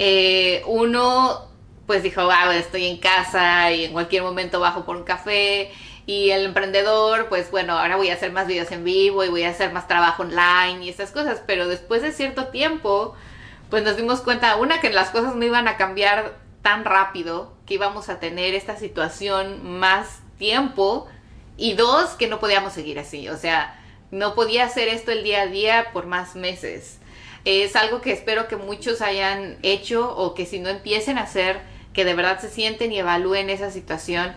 eh, 0.00 0.62
uno, 0.66 1.48
pues 1.86 2.02
dijo, 2.02 2.22
wow, 2.24 2.50
estoy 2.52 2.86
en 2.86 2.98
casa 2.98 3.72
y 3.72 3.84
en 3.84 3.92
cualquier 3.92 4.22
momento 4.22 4.58
bajo 4.60 4.84
por 4.84 4.96
un 4.96 5.04
café. 5.04 5.70
Y 6.06 6.30
el 6.30 6.46
emprendedor, 6.46 7.28
pues 7.28 7.50
bueno, 7.50 7.78
ahora 7.78 7.96
voy 7.96 8.08
a 8.08 8.14
hacer 8.14 8.32
más 8.32 8.46
videos 8.46 8.72
en 8.72 8.82
vivo 8.82 9.24
y 9.24 9.28
voy 9.28 9.42
a 9.44 9.50
hacer 9.50 9.72
más 9.72 9.86
trabajo 9.86 10.22
online 10.22 10.84
y 10.84 10.88
esas 10.88 11.10
cosas. 11.10 11.42
Pero 11.46 11.68
después 11.68 12.02
de 12.02 12.12
cierto 12.12 12.46
tiempo, 12.46 13.14
pues 13.70 13.84
nos 13.84 13.96
dimos 13.96 14.22
cuenta, 14.22 14.56
una, 14.56 14.80
que 14.80 14.90
las 14.90 15.10
cosas 15.10 15.36
no 15.36 15.44
iban 15.44 15.68
a 15.68 15.76
cambiar 15.76 16.38
tan 16.62 16.84
rápido 16.84 17.57
que 17.68 17.74
íbamos 17.74 18.08
a 18.08 18.18
tener 18.18 18.54
esta 18.54 18.76
situación 18.76 19.78
más 19.78 20.20
tiempo 20.38 21.06
y 21.58 21.74
dos, 21.74 22.10
que 22.10 22.26
no 22.26 22.40
podíamos 22.40 22.72
seguir 22.72 22.98
así, 22.98 23.28
o 23.28 23.36
sea, 23.36 23.78
no 24.10 24.34
podía 24.34 24.64
hacer 24.64 24.88
esto 24.88 25.12
el 25.12 25.22
día 25.22 25.42
a 25.42 25.46
día 25.46 25.88
por 25.92 26.06
más 26.06 26.34
meses. 26.34 26.98
Es 27.44 27.76
algo 27.76 28.00
que 28.00 28.12
espero 28.12 28.48
que 28.48 28.56
muchos 28.56 29.02
hayan 29.02 29.58
hecho 29.62 30.16
o 30.16 30.34
que 30.34 30.46
si 30.46 30.58
no 30.60 30.70
empiecen 30.70 31.18
a 31.18 31.22
hacer, 31.22 31.60
que 31.92 32.04
de 32.04 32.14
verdad 32.14 32.40
se 32.40 32.48
sienten 32.48 32.90
y 32.90 32.98
evalúen 32.98 33.50
esa 33.50 33.70
situación. 33.70 34.34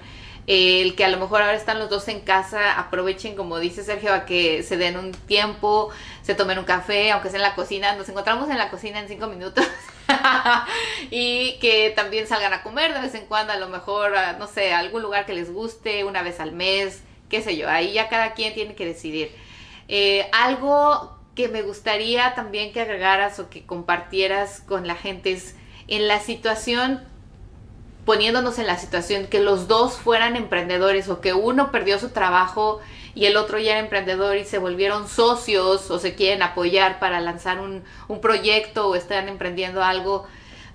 El 0.47 0.95
que 0.95 1.05
a 1.05 1.09
lo 1.09 1.17
mejor 1.17 1.41
ahora 1.41 1.55
están 1.55 1.79
los 1.79 1.89
dos 1.89 2.07
en 2.07 2.21
casa, 2.21 2.77
aprovechen, 2.77 3.35
como 3.35 3.59
dice 3.59 3.83
Sergio, 3.83 4.13
a 4.13 4.25
que 4.25 4.63
se 4.63 4.75
den 4.75 4.97
un 4.97 5.11
tiempo, 5.11 5.89
se 6.23 6.35
tomen 6.35 6.59
un 6.59 6.65
café, 6.65 7.11
aunque 7.11 7.29
sea 7.29 7.37
en 7.37 7.43
la 7.43 7.55
cocina. 7.55 7.95
Nos 7.95 8.09
encontramos 8.09 8.49
en 8.49 8.57
la 8.57 8.69
cocina 8.69 8.99
en 8.99 9.07
cinco 9.07 9.27
minutos. 9.27 9.65
y 11.11 11.57
que 11.59 11.91
también 11.95 12.27
salgan 12.27 12.53
a 12.53 12.63
comer 12.63 12.93
de 12.93 13.01
vez 13.01 13.15
en 13.15 13.25
cuando, 13.25 13.53
a 13.53 13.57
lo 13.57 13.69
mejor, 13.69 14.13
no 14.39 14.47
sé, 14.47 14.73
algún 14.73 15.01
lugar 15.01 15.25
que 15.25 15.33
les 15.33 15.51
guste, 15.51 16.03
una 16.03 16.23
vez 16.23 16.39
al 16.39 16.51
mes, 16.51 17.03
qué 17.29 17.41
sé 17.41 17.57
yo, 17.57 17.69
ahí 17.69 17.93
ya 17.93 18.09
cada 18.09 18.33
quien 18.33 18.53
tiene 18.53 18.75
que 18.75 18.85
decidir. 18.85 19.31
Eh, 19.87 20.29
algo 20.31 21.17
que 21.35 21.47
me 21.47 21.61
gustaría 21.61 22.35
también 22.35 22.73
que 22.73 22.81
agregaras 22.81 23.39
o 23.39 23.49
que 23.49 23.65
compartieras 23.65 24.61
con 24.61 24.87
la 24.87 24.95
gente 24.95 25.31
es 25.31 25.55
en 25.87 26.07
la 26.07 26.19
situación, 26.19 27.01
poniéndonos 28.05 28.59
en 28.59 28.67
la 28.67 28.77
situación 28.77 29.27
que 29.27 29.39
los 29.39 29.67
dos 29.67 29.97
fueran 29.97 30.35
emprendedores 30.35 31.09
o 31.09 31.21
que 31.21 31.33
uno 31.33 31.71
perdió 31.71 31.99
su 31.99 32.09
trabajo 32.09 32.79
y 33.13 33.25
el 33.25 33.37
otro 33.37 33.59
ya 33.59 33.71
era 33.71 33.79
emprendedor 33.79 34.37
y 34.37 34.45
se 34.45 34.57
volvieron 34.57 35.07
socios 35.07 35.91
o 35.91 35.99
se 35.99 36.15
quieren 36.15 36.41
apoyar 36.41 36.99
para 36.99 37.19
lanzar 37.19 37.59
un, 37.59 37.83
proyecto 38.21 38.87
o 38.87 38.95
están 38.95 39.27
emprendiendo 39.27 39.83
algo. 39.83 40.27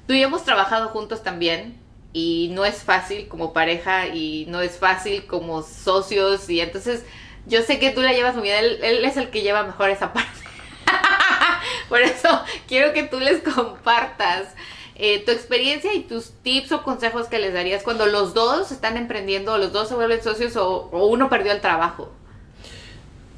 Tú 0.06 0.12
y 0.12 0.22
hemos 0.22 0.44
trabajado 0.44 0.88
juntos 0.88 1.22
también 1.22 1.80
y 2.12 2.50
no 2.52 2.64
es 2.64 2.82
fácil 2.82 3.28
como 3.28 3.52
pareja 3.52 4.08
y 4.08 4.46
no 4.48 4.60
es 4.60 4.78
fácil 4.78 5.26
como 5.26 5.62
socios 5.62 6.48
y 6.50 6.60
entonces 6.60 7.04
yo 7.46 7.62
sé 7.62 7.78
que 7.78 7.90
tú 7.90 8.02
la 8.02 8.12
llevas 8.12 8.34
muy 8.34 8.44
bien, 8.44 8.56
él, 8.58 8.78
él 8.82 9.04
es 9.04 9.16
el 9.16 9.30
que 9.30 9.42
lleva 9.42 9.62
mejor 9.62 9.90
esa 9.90 10.12
parte. 10.12 10.40
Por 11.88 12.00
eso 12.00 12.42
quiero 12.66 12.92
que 12.92 13.04
tú 13.04 13.20
les 13.20 13.40
compartas 13.42 14.48
eh, 14.96 15.24
tu 15.24 15.30
experiencia 15.30 15.92
y 15.94 16.02
tus 16.02 16.32
tips 16.42 16.72
o 16.72 16.82
consejos 16.82 17.28
que 17.28 17.38
les 17.38 17.52
darías 17.52 17.82
cuando 17.82 18.06
los 18.06 18.34
dos 18.34 18.72
están 18.72 18.96
emprendiendo, 18.96 19.52
o 19.52 19.58
los 19.58 19.72
dos 19.72 19.88
se 19.88 19.94
vuelven 19.94 20.22
socios 20.22 20.56
o 20.56 20.88
uno 20.92 21.28
perdió 21.28 21.52
el 21.52 21.60
trabajo. 21.60 22.10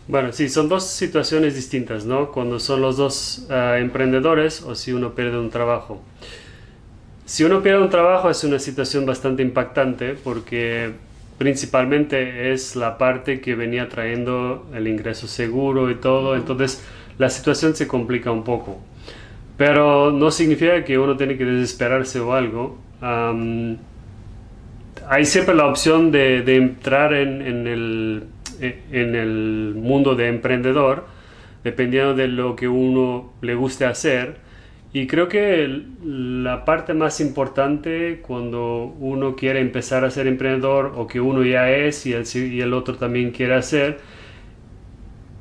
Bueno, 0.08 0.32
sí, 0.32 0.48
son 0.48 0.70
dos 0.70 0.86
situaciones 0.86 1.54
distintas, 1.54 2.06
¿no? 2.06 2.32
Cuando 2.32 2.58
son 2.58 2.80
los 2.80 2.96
dos 2.96 3.46
ah, 3.50 3.76
emprendedores 3.78 4.62
o 4.62 4.74
si 4.74 4.94
uno 4.94 5.14
pierde 5.14 5.38
un 5.38 5.50
trabajo. 5.50 6.02
Si 7.26 7.44
uno 7.44 7.62
pierde 7.62 7.82
un 7.82 7.90
trabajo 7.90 8.30
es 8.30 8.42
una 8.42 8.58
situación 8.58 9.04
bastante 9.04 9.42
impactante 9.42 10.14
porque 10.14 10.92
principalmente 11.36 12.52
es 12.52 12.74
la 12.74 12.96
parte 12.96 13.42
que 13.42 13.54
venía 13.54 13.90
trayendo 13.90 14.66
el 14.74 14.88
ingreso 14.88 15.28
seguro 15.28 15.90
y 15.90 15.96
todo, 15.96 16.36
entonces 16.36 16.82
la 17.18 17.28
situación 17.28 17.76
se 17.76 17.86
complica 17.86 18.30
un 18.32 18.44
poco. 18.44 18.80
Pero 19.58 20.10
no 20.10 20.30
significa 20.30 20.84
que 20.84 20.96
uno 20.98 21.18
tiene 21.18 21.36
que 21.36 21.44
desesperarse 21.44 22.18
o 22.20 22.32
algo. 22.32 22.78
hay 25.06 25.24
siempre 25.26 25.54
la 25.54 25.66
opción 25.66 26.10
de, 26.10 26.38
entrar 26.56 27.12
en 27.12 27.66
el 27.66 28.24
eh, 28.60 28.82
en 28.92 29.14
el 29.14 29.74
mundo 29.76 30.14
de 30.14 30.28
emprendedor, 30.28 31.06
dependiendo 31.64 32.14
de 32.14 32.28
lo 32.28 32.56
que 32.56 32.68
uno 32.68 33.32
le 33.40 33.54
guste 33.54 33.84
hacer. 33.84 34.36
Y 34.92 35.06
creo 35.06 35.28
que 35.28 35.84
la 36.02 36.64
parte 36.64 36.94
más 36.94 37.20
importante 37.20 38.20
cuando 38.22 38.94
uno 38.98 39.36
quiere 39.36 39.60
empezar 39.60 40.04
a 40.04 40.10
ser 40.10 40.26
emprendedor 40.26 40.94
o 40.96 41.06
que 41.06 41.20
uno 41.20 41.44
ya 41.44 41.70
es 41.70 42.06
y 42.06 42.14
el, 42.14 42.24
y 42.34 42.60
el 42.60 42.72
otro 42.72 42.96
también 42.96 43.30
quiere 43.30 43.54
hacer, 43.54 43.98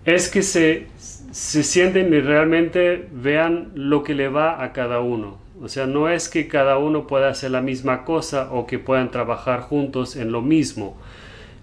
es 0.05 0.29
que 0.29 0.41
se, 0.41 0.87
se 0.97 1.63
sienten 1.63 2.13
y 2.13 2.19
realmente 2.19 3.07
vean 3.11 3.71
lo 3.75 4.03
que 4.03 4.15
le 4.15 4.27
va 4.27 4.63
a 4.63 4.73
cada 4.73 4.99
uno. 4.99 5.37
O 5.61 5.69
sea, 5.69 5.87
no 5.87 6.09
es 6.09 6.29
que 6.29 6.47
cada 6.47 6.77
uno 6.77 7.07
pueda 7.07 7.29
hacer 7.29 7.51
la 7.51 7.61
misma 7.61 8.03
cosa 8.03 8.49
o 8.51 8.67
que 8.67 8.79
puedan 8.79 9.11
trabajar 9.11 9.61
juntos 9.61 10.15
en 10.15 10.31
lo 10.31 10.41
mismo 10.41 10.97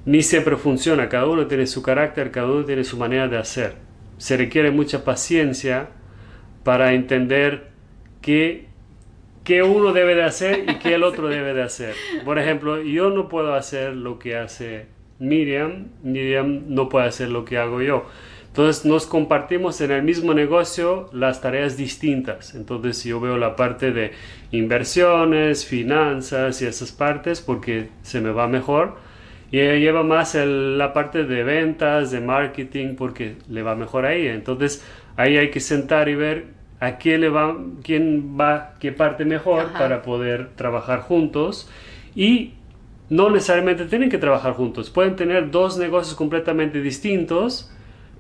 ni 0.07 0.23
siempre 0.23 0.57
funciona, 0.57 1.09
cada 1.09 1.27
uno 1.27 1.47
tiene 1.47 1.67
su 1.67 1.83
carácter, 1.83 2.31
cada 2.31 2.47
uno 2.49 2.65
tiene 2.65 2.85
su 2.85 2.97
manera 2.97 3.29
de 3.29 3.39
hacer. 3.39 3.75
Se 4.19 4.37
requiere 4.37 4.71
mucha 4.71 5.05
paciencia 5.05 5.89
para 6.63 6.93
entender 6.93 7.69
qué, 8.21 8.67
qué 9.45 9.63
uno 9.63 9.93
debe 9.93 10.15
de 10.15 10.25
hacer 10.25 10.65
y 10.69 10.79
qué 10.79 10.95
el 10.95 11.03
otro 11.05 11.29
debe 11.29 11.55
de 11.55 11.63
hacer. 11.63 11.95
Por 12.25 12.39
ejemplo, 12.39 12.83
yo 12.83 13.11
no 13.11 13.29
puedo 13.29 13.55
hacer 13.55 13.95
lo 13.97 14.19
que 14.19 14.37
hace 14.37 14.87
Miriam, 15.19 15.89
Miriam 16.03 16.65
no 16.69 16.89
puede 16.89 17.07
hacer 17.07 17.31
lo 17.31 17.45
que 17.45 17.57
hago 17.57 17.81
yo. 17.81 18.07
Entonces 18.49 18.85
nos 18.85 19.07
compartimos 19.07 19.81
en 19.81 19.91
el 19.91 20.05
mismo 20.05 20.33
negocio 20.33 21.09
las 21.13 21.41
tareas 21.41 21.77
distintas. 21.77 22.55
Entonces 22.55 23.03
yo 23.03 23.19
veo 23.19 23.37
la 23.37 23.57
parte 23.57 23.91
de 23.91 24.13
inversiones, 24.53 25.67
finanzas 25.67 26.63
y 26.63 26.67
esas 26.67 26.93
partes 26.93 27.41
porque 27.41 27.89
se 28.03 28.21
me 28.21 28.31
va 28.31 28.47
mejor 28.47 28.97
y 29.55 29.61
ella 29.61 29.77
lleva 29.77 30.03
más 30.03 30.35
la 30.35 30.93
parte 30.93 31.23
de 31.23 31.45
ventas, 31.45 32.11
de 32.11 32.21
marketing, 32.21 32.97
porque 32.97 33.37
le 33.49 33.63
va 33.63 33.77
mejor 33.77 34.05
ahí. 34.05 34.27
Entonces 34.27 34.85
ahí 35.15 35.37
hay 35.37 35.51
que 35.51 35.61
sentar 35.61 36.09
y 36.09 36.17
ver 36.17 36.47
a 36.81 36.97
quién 36.97 37.21
le 37.21 37.29
va, 37.29 37.57
quién 37.85 38.37
va, 38.37 38.75
qué 38.81 38.91
parte 38.91 39.25
mejor 39.25 39.73
para 39.73 40.03
poder 40.03 40.49
trabajar 40.57 41.03
juntos 41.03 41.71
y 42.17 42.55
no 43.11 43.31
necesariamente 43.31 43.85
tienen 43.85 44.11
que 44.11 44.19
trabajar 44.19 44.55
juntos, 44.55 44.91
pueden 44.91 45.15
tener 45.15 45.53
dos 45.53 45.79
negocios 45.79 46.17
completamente 46.17 46.81
distintos, 46.81 47.73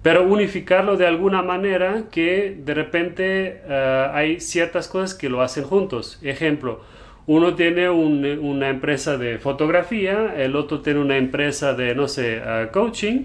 pero 0.03 0.23
unificarlo 0.23 0.97
de 0.97 1.09
alguna 1.09 1.43
manera 1.43 2.05
que 2.13 2.57
de 2.65 2.75
repente 2.75 3.61
eh, 3.67 4.07
hay 4.13 4.39
ciertas 4.39 4.87
cosas 4.87 5.15
que 5.17 5.29
lo 5.29 5.43
hacen 5.43 5.65
juntos. 5.65 6.21
Ejemplo, 6.23 6.83
uno 7.27 7.55
tiene 7.55 7.89
una 7.89 8.69
empresa 8.69 9.17
de 9.17 9.39
fotografía, 9.39 10.35
el 10.37 10.57
otro 10.57 10.81
tiene 10.81 11.01
una 11.01 11.17
empresa 11.17 11.75
de, 11.75 11.95
no 11.95 12.07
sé, 12.07 12.43
eh, 12.45 12.69
coaching, 12.73 13.25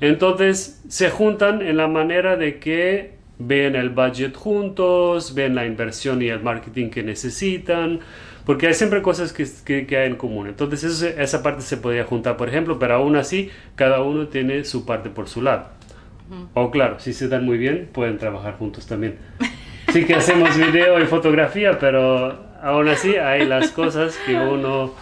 entonces 0.00 0.82
se 0.88 1.10
juntan 1.10 1.62
en 1.62 1.76
la 1.76 1.88
manera 1.88 2.36
de 2.36 2.58
que 2.58 3.14
ven 3.38 3.74
el 3.74 3.90
budget 3.90 4.36
juntos, 4.36 5.34
ven 5.34 5.54
la 5.54 5.66
inversión 5.66 6.22
y 6.22 6.28
el 6.28 6.40
marketing 6.40 6.90
que 6.90 7.02
necesitan, 7.02 8.00
porque 8.44 8.68
hay 8.68 8.74
siempre 8.74 9.02
cosas 9.02 9.32
que, 9.32 9.86
que, 9.86 9.96
hay 9.96 10.08
en 10.08 10.16
común. 10.16 10.48
Entonces 10.48 11.02
esa 11.02 11.42
parte 11.42 11.62
se 11.62 11.76
podría 11.76 12.04
juntar, 12.04 12.36
por 12.36 12.48
ejemplo, 12.48 12.78
pero 12.78 12.94
aún 12.94 13.16
así 13.16 13.50
cada 13.74 14.02
uno 14.02 14.28
tiene 14.28 14.64
su 14.64 14.84
parte 14.86 15.10
por 15.10 15.28
su 15.28 15.42
lado. 15.42 15.68
O 16.54 16.70
claro, 16.70 16.98
si 16.98 17.12
se 17.12 17.28
dan 17.28 17.44
muy 17.44 17.58
bien, 17.58 17.90
pueden 17.92 18.18
trabajar 18.18 18.54
juntos 18.54 18.86
también. 18.86 19.16
Sí 19.92 20.04
que 20.04 20.14
hacemos 20.14 20.56
video 20.56 20.98
y 21.00 21.04
fotografía, 21.04 21.78
pero 21.78 22.51
aún 22.62 22.88
así 22.88 23.16
hay 23.16 23.44
las 23.44 23.70
cosas 23.70 24.16
que 24.24 24.34
uno 24.36 24.94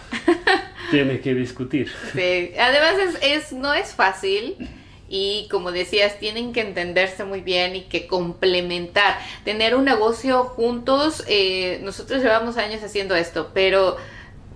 tiene 0.89 1.21
que 1.21 1.33
discutir. 1.33 1.91
Sí. 2.13 2.53
Además 2.59 2.95
es, 3.21 3.53
no 3.53 3.73
es 3.73 3.93
fácil 3.93 4.57
y 5.07 5.47
como 5.51 5.71
decías, 5.71 6.19
tienen 6.19 6.53
que 6.53 6.61
entenderse 6.61 7.23
muy 7.23 7.41
bien 7.41 7.75
y 7.75 7.81
que 7.83 8.07
complementar. 8.07 9.19
Tener 9.45 9.75
un 9.75 9.85
negocio 9.85 10.43
juntos, 10.43 11.23
eh, 11.27 11.79
nosotros 11.83 12.21
llevamos 12.21 12.57
años 12.57 12.81
haciendo 12.83 13.15
esto, 13.15 13.51
pero 13.53 13.97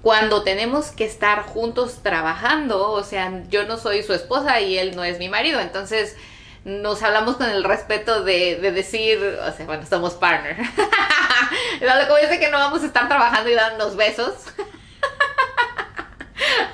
cuando 0.01 0.43
tenemos 0.43 0.91
que 0.91 1.05
estar 1.05 1.43
juntos 1.43 1.99
trabajando, 2.03 2.91
o 2.91 3.03
sea, 3.03 3.43
yo 3.49 3.65
no 3.65 3.77
soy 3.77 4.03
su 4.03 4.13
esposa 4.13 4.61
y 4.61 4.77
él 4.77 4.95
no 4.95 5.03
es 5.03 5.19
mi 5.19 5.29
marido, 5.29 5.59
entonces 5.59 6.15
nos 6.65 7.01
hablamos 7.03 7.37
con 7.37 7.47
el 7.47 7.63
respeto 7.63 8.23
de, 8.23 8.59
decir, 8.59 9.19
o 9.23 9.51
sea, 9.51 9.65
bueno, 9.67 9.85
somos 9.85 10.15
partner. 10.15 10.57
como 12.07 12.17
dice 12.19 12.39
que 12.39 12.49
no 12.49 12.57
vamos 12.57 12.81
a 12.81 12.87
estar 12.87 13.07
trabajando 13.07 13.51
y 13.51 13.53
dándonos 13.53 13.95
besos. 13.95 14.33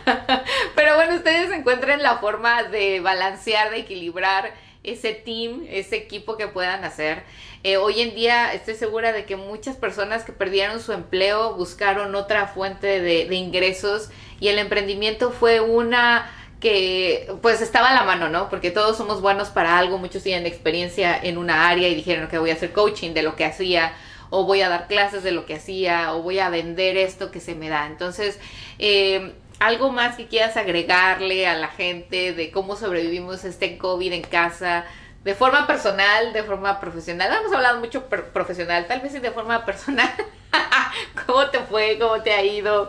Pero 0.76 0.96
bueno, 0.96 1.16
ustedes 1.16 1.52
encuentren 1.52 2.02
la 2.02 2.20
forma 2.20 2.64
de 2.64 3.02
balancear, 3.02 3.70
de 3.72 3.80
equilibrar 3.80 4.54
ese 4.82 5.14
team, 5.14 5.66
ese 5.70 5.98
equipo 5.98 6.38
que 6.38 6.48
puedan 6.48 6.86
hacer. 6.86 7.24
Eh, 7.64 7.76
hoy 7.76 8.00
en 8.00 8.16
día 8.16 8.54
estoy 8.54 8.76
segura 8.76 9.12
de 9.12 9.26
que 9.26 9.36
muchas 9.36 9.76
personas 9.76 10.24
que 10.24 10.32
perdieron 10.32 10.80
su 10.80 10.94
empleo 10.94 11.56
buscaron 11.56 12.16
otra 12.16 12.48
fuente 12.48 13.02
de, 13.02 13.26
de 13.26 13.36
ingresos 13.36 14.10
y 14.40 14.48
el 14.48 14.58
emprendimiento 14.58 15.32
fue 15.32 15.60
una 15.60 16.32
que 16.62 17.30
pues 17.42 17.60
estaba 17.60 17.90
a 17.90 17.94
la 17.94 18.04
mano, 18.04 18.30
¿no? 18.30 18.50
Porque 18.50 18.72
todos 18.72 18.96
somos 18.96 19.22
buenos 19.22 19.50
para 19.50 19.78
algo, 19.78 19.98
muchos 19.98 20.24
tienen 20.24 20.46
experiencia 20.46 21.20
en 21.22 21.38
una 21.38 21.68
área 21.68 21.90
y 21.90 21.96
dijeron 21.96 22.30
que 22.30 22.38
voy 22.38 22.52
a 22.52 22.54
hacer 22.54 22.72
coaching 22.72 23.14
de 23.14 23.24
lo 23.24 23.36
que 23.36 23.44
hacía 23.44 23.94
o 24.30 24.46
voy 24.46 24.62
a 24.62 24.70
dar 24.70 24.88
clases 24.88 25.24
de 25.24 25.32
lo 25.32 25.46
que 25.46 25.56
hacía 25.56 26.14
o 26.14 26.22
voy 26.22 26.40
a 26.40 26.50
vender 26.50 26.96
esto 26.96 27.32
que 27.32 27.42
se 27.42 27.56
me 27.56 27.68
da. 27.68 27.88
Entonces, 27.88 28.40
eh, 28.80 29.34
algo 29.60 29.92
más 29.92 30.16
que 30.16 30.28
quieras 30.28 30.56
agregarle 30.56 31.48
a 31.48 31.58
la 31.58 31.68
gente 31.68 32.34
de 32.34 32.52
cómo 32.52 32.76
sobrevivimos 32.76 33.44
este 33.44 33.78
COVID 33.78 34.14
en 34.14 34.22
casa, 34.22 34.86
de 35.24 35.36
forma 35.36 35.68
personal, 35.68 36.34
de 36.34 36.44
forma 36.44 36.80
profesional. 36.80 37.32
Hemos 37.40 37.54
hablado 37.54 37.80
mucho 37.80 38.06
profesional, 38.06 38.88
tal 38.88 39.02
vez 39.02 39.12
sí 39.12 39.20
de 39.20 39.32
forma 39.32 39.66
personal. 39.66 40.10
¿Cómo 41.26 41.48
te 41.50 41.60
fue? 41.60 41.98
¿Cómo 42.00 42.22
te 42.24 42.32
ha 42.32 42.44
ido? 42.44 42.88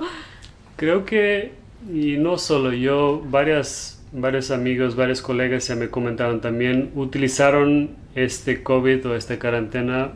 Creo 0.77 1.05
que, 1.05 1.53
y 1.91 2.17
no 2.19 2.39
solo 2.39 2.73
yo, 2.73 3.23
varias, 3.25 4.05
varios 4.13 4.51
amigos, 4.51 4.97
varios 4.97 5.23
colegas 5.23 5.67
ya 5.69 5.77
me 5.77 5.89
comentaron 5.89 6.41
también, 6.41 6.91
utilizaron 6.95 7.91
este 8.15 8.63
COVID 8.63 9.07
o 9.07 9.17
esta 9.17 9.39
cuarentena 9.39 10.13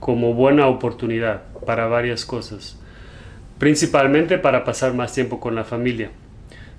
como 0.00 0.34
buena 0.34 0.66
oportunidad 0.66 1.42
para 1.64 1.86
varias 1.86 2.24
cosas 2.24 2.78
principalmente 3.58 4.38
para 4.38 4.64
pasar 4.64 4.94
más 4.94 5.12
tiempo 5.12 5.40
con 5.40 5.54
la 5.54 5.64
familia. 5.64 6.10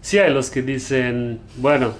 Sí 0.01 0.17
hay 0.17 0.33
los 0.33 0.49
que 0.49 0.61
dicen, 0.61 1.41
bueno, 1.57 1.93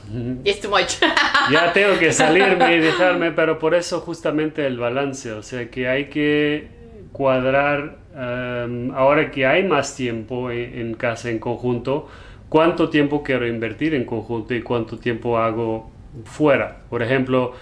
ya 1.51 1.73
tengo 1.73 1.99
que 1.99 2.13
salirme 2.13 2.77
y 2.77 2.79
dejarme, 2.79 3.31
pero 3.31 3.59
por 3.59 3.75
eso 3.75 3.99
justamente 3.99 4.65
el 4.65 4.77
balance, 4.77 5.33
o 5.33 5.43
sea 5.43 5.69
que 5.69 5.89
hay 5.89 6.05
que 6.05 6.69
cuadrar, 7.12 7.97
um, 8.19 8.91
ahora 8.91 9.32
que 9.32 9.45
hay 9.45 9.63
más 9.63 9.95
tiempo 9.95 10.51
en, 10.51 10.93
casa 10.95 11.29
en 11.29 11.39
conjunto, 11.39 12.08
cuánto 12.49 12.89
tiempo 12.89 13.23
quiero 13.23 13.47
invertir 13.47 13.93
en 13.95 14.05
conjunto 14.05 14.53
y 14.53 14.62
cuánto 14.62 14.97
tiempo 14.97 15.38
hago 15.38 15.89
fuera. 16.25 16.82
Por 16.89 17.01
ejemplo, 17.01 17.53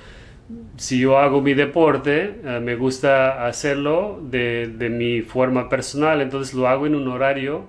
si 0.78 1.00
yo 1.00 1.18
hago 1.18 1.42
mi 1.42 1.54
deporte, 1.54 2.36
eh, 2.44 2.60
me 2.62 2.76
gusta 2.76 3.46
hacerlo 3.46 4.20
de, 4.22 4.68
de, 4.68 4.90
mi 4.90 5.22
forma 5.22 5.70
personal, 5.70 6.22
entonces 6.22 6.54
lo 6.54 6.68
hago 6.68 6.88
en 6.88 6.96
un 6.96 7.08
horario 7.08 7.66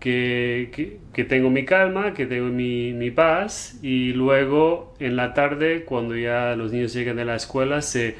que, 0.00 0.98
que, 1.14 1.24
tengo 1.24 1.48
mi 1.48 1.64
calma, 1.64 2.12
que 2.12 2.26
tengo 2.26 2.48
mi, 2.48 2.92
mi, 2.92 3.10
paz 3.10 3.78
y 3.82 4.12
luego 4.12 4.94
en 4.98 5.16
la 5.16 5.32
tarde, 5.32 5.84
cuando 5.84 6.14
ya 6.14 6.54
los 6.56 6.72
niños 6.72 6.92
llegan 6.92 7.16
de 7.16 7.24
la 7.24 7.36
escuela, 7.36 7.80
se 7.80 8.16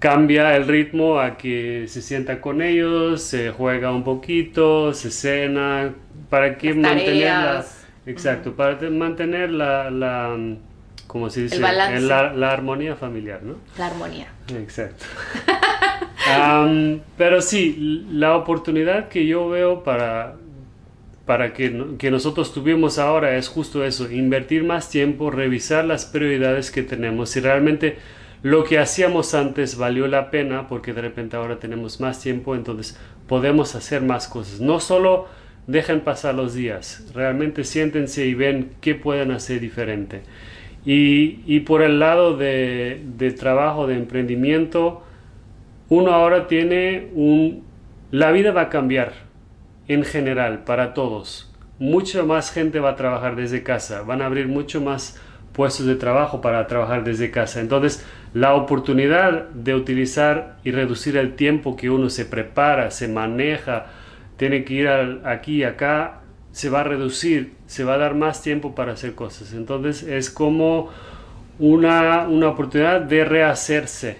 cambia 0.00 0.56
el 0.56 0.66
ritmo 0.66 1.20
a 1.20 1.36
que 1.36 1.84
se 1.86 2.02
sienta 2.02 2.40
con 2.40 2.62
ellos, 2.62 3.22
se 3.22 3.50
juega 3.50 3.92
un 3.92 4.02
poquito, 4.02 4.92
se 4.94 5.10
cena, 5.10 5.92
para 6.28 6.56
que 6.56 6.74
mantener 6.74 7.62
exacto, 8.06 8.54
para 8.54 8.78
mantener 8.90 9.50
la, 9.50 9.90
la 9.90 10.36
como 11.06 11.28
se 11.28 11.42
dice, 11.42 11.56
En 11.56 12.08
la, 12.08 12.50
armonía 12.50 12.96
familiar, 12.96 13.42
¿no? 13.42 13.56
La 13.76 13.88
armonía. 13.88 14.28
Exacto. 14.56 15.04
pero 17.18 17.42
sí, 17.42 18.06
la 18.10 18.36
oportunidad 18.36 19.08
que 19.08 19.26
yo 19.26 19.50
veo 19.50 19.82
para, 19.82 20.36
para 21.26 21.52
que, 21.52 21.96
que, 21.98 22.10
nosotros 22.10 22.54
tuvimos 22.54 22.98
ahora 22.98 23.36
es 23.36 23.48
justo 23.48 23.84
eso, 23.84 24.10
invertir 24.10 24.64
más 24.64 24.88
tiempo, 24.88 25.30
revisar 25.30 25.84
las 25.84 26.06
prioridades 26.06 26.70
que 26.70 26.82
tenemos, 26.82 27.30
si 27.30 27.40
realmente 27.40 27.98
lo 28.42 28.64
que 28.64 28.78
hacíamos 28.78 29.34
antes 29.34 29.76
valió 29.76 30.06
la 30.06 30.30
pena, 30.30 30.66
porque 30.68 30.92
de 30.92 31.02
repente 31.02 31.36
ahora 31.36 31.58
tenemos 31.58 32.00
más 32.00 32.20
tiempo, 32.20 32.54
entonces 32.54 32.98
podemos 33.26 33.74
hacer 33.74 34.02
más 34.02 34.28
cosas. 34.28 34.60
No 34.60 34.80
solo 34.80 35.26
dejen 35.66 36.00
pasar 36.00 36.34
los 36.34 36.54
días, 36.54 37.10
realmente 37.14 37.64
siéntense 37.64 38.26
y 38.26 38.34
ven 38.34 38.72
qué 38.80 38.94
pueden 38.94 39.30
hacer 39.30 39.60
diferente. 39.60 40.22
Y, 40.84 41.60
por 41.60 41.82
el 41.82 42.00
lado 42.00 42.36
de, 42.36 43.34
trabajo, 43.38 43.86
de 43.86 43.96
emprendimiento, 43.96 45.02
uno 45.88 46.12
ahora 46.12 46.46
tiene 46.46 47.08
un... 47.14 47.64
La 48.10 48.32
vida 48.32 48.52
va 48.52 48.62
a 48.62 48.68
cambiar 48.70 49.12
en 49.88 50.04
general 50.04 50.64
para 50.64 50.94
todos. 50.94 51.52
Mucha 51.78 52.22
más 52.22 52.50
gente 52.50 52.80
va 52.80 52.90
a 52.90 52.96
trabajar 52.96 53.36
desde 53.36 53.62
casa. 53.62 54.02
Van 54.02 54.22
a 54.22 54.26
abrir 54.26 54.48
mucho 54.48 54.80
más 54.80 55.20
puestos 55.52 55.86
de 55.86 55.96
trabajo 55.96 56.40
para 56.40 56.66
trabajar 56.66 57.04
desde 57.04 57.30
casa. 57.30 57.60
Entonces, 57.60 58.04
la 58.32 58.54
oportunidad 58.54 59.48
de 59.50 59.74
utilizar 59.74 60.58
y 60.62 60.70
reducir 60.70 61.16
el 61.16 61.34
tiempo 61.34 61.76
que 61.76 61.90
uno 61.90 62.10
se 62.10 62.24
prepara, 62.24 62.90
se 62.90 63.08
maneja, 63.08 63.86
tiene 64.36 64.64
que 64.64 64.74
ir 64.74 64.88
aquí 65.24 65.56
y 65.56 65.64
acá, 65.64 66.20
se 66.52 66.70
va 66.70 66.80
a 66.80 66.84
reducir, 66.84 67.54
se 67.66 67.84
va 67.84 67.94
a 67.94 67.98
dar 67.98 68.14
más 68.14 68.42
tiempo 68.42 68.74
para 68.74 68.92
hacer 68.92 69.14
cosas. 69.14 69.52
Entonces 69.52 70.02
es 70.02 70.30
como 70.30 70.90
una, 71.58 72.26
una 72.28 72.48
oportunidad 72.48 73.00
de 73.02 73.24
rehacerse. 73.24 74.18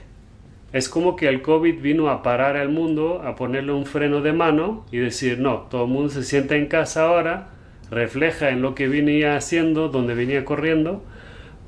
Es 0.73 0.89
como 0.89 1.17
que 1.17 1.27
el 1.27 1.43
COVID 1.43 1.81
vino 1.81 2.11
a 2.11 2.23
parar 2.23 2.57
al 2.57 2.69
mundo, 2.69 3.23
a 3.25 3.35
ponerle 3.35 3.73
un 3.73 3.87
freno 3.87 4.21
de 4.21 4.33
mano 4.33 4.87
y 4.93 4.99
decir, 4.99 5.41
no, 5.41 5.67
todo 5.71 5.85
el 5.85 5.91
mundo 5.91 6.11
se 6.11 6.23
sienta 6.23 6.55
en 6.55 6.67
casa 6.67 7.07
ahora, 7.07 7.49
refleja 7.91 8.51
en 8.51 8.63
lo 8.63 8.77
que 8.77 8.87
venía 8.87 9.37
haciendo, 9.37 9.89
donde 9.89 10.15
venía 10.15 10.45
corriendo, 10.45 11.03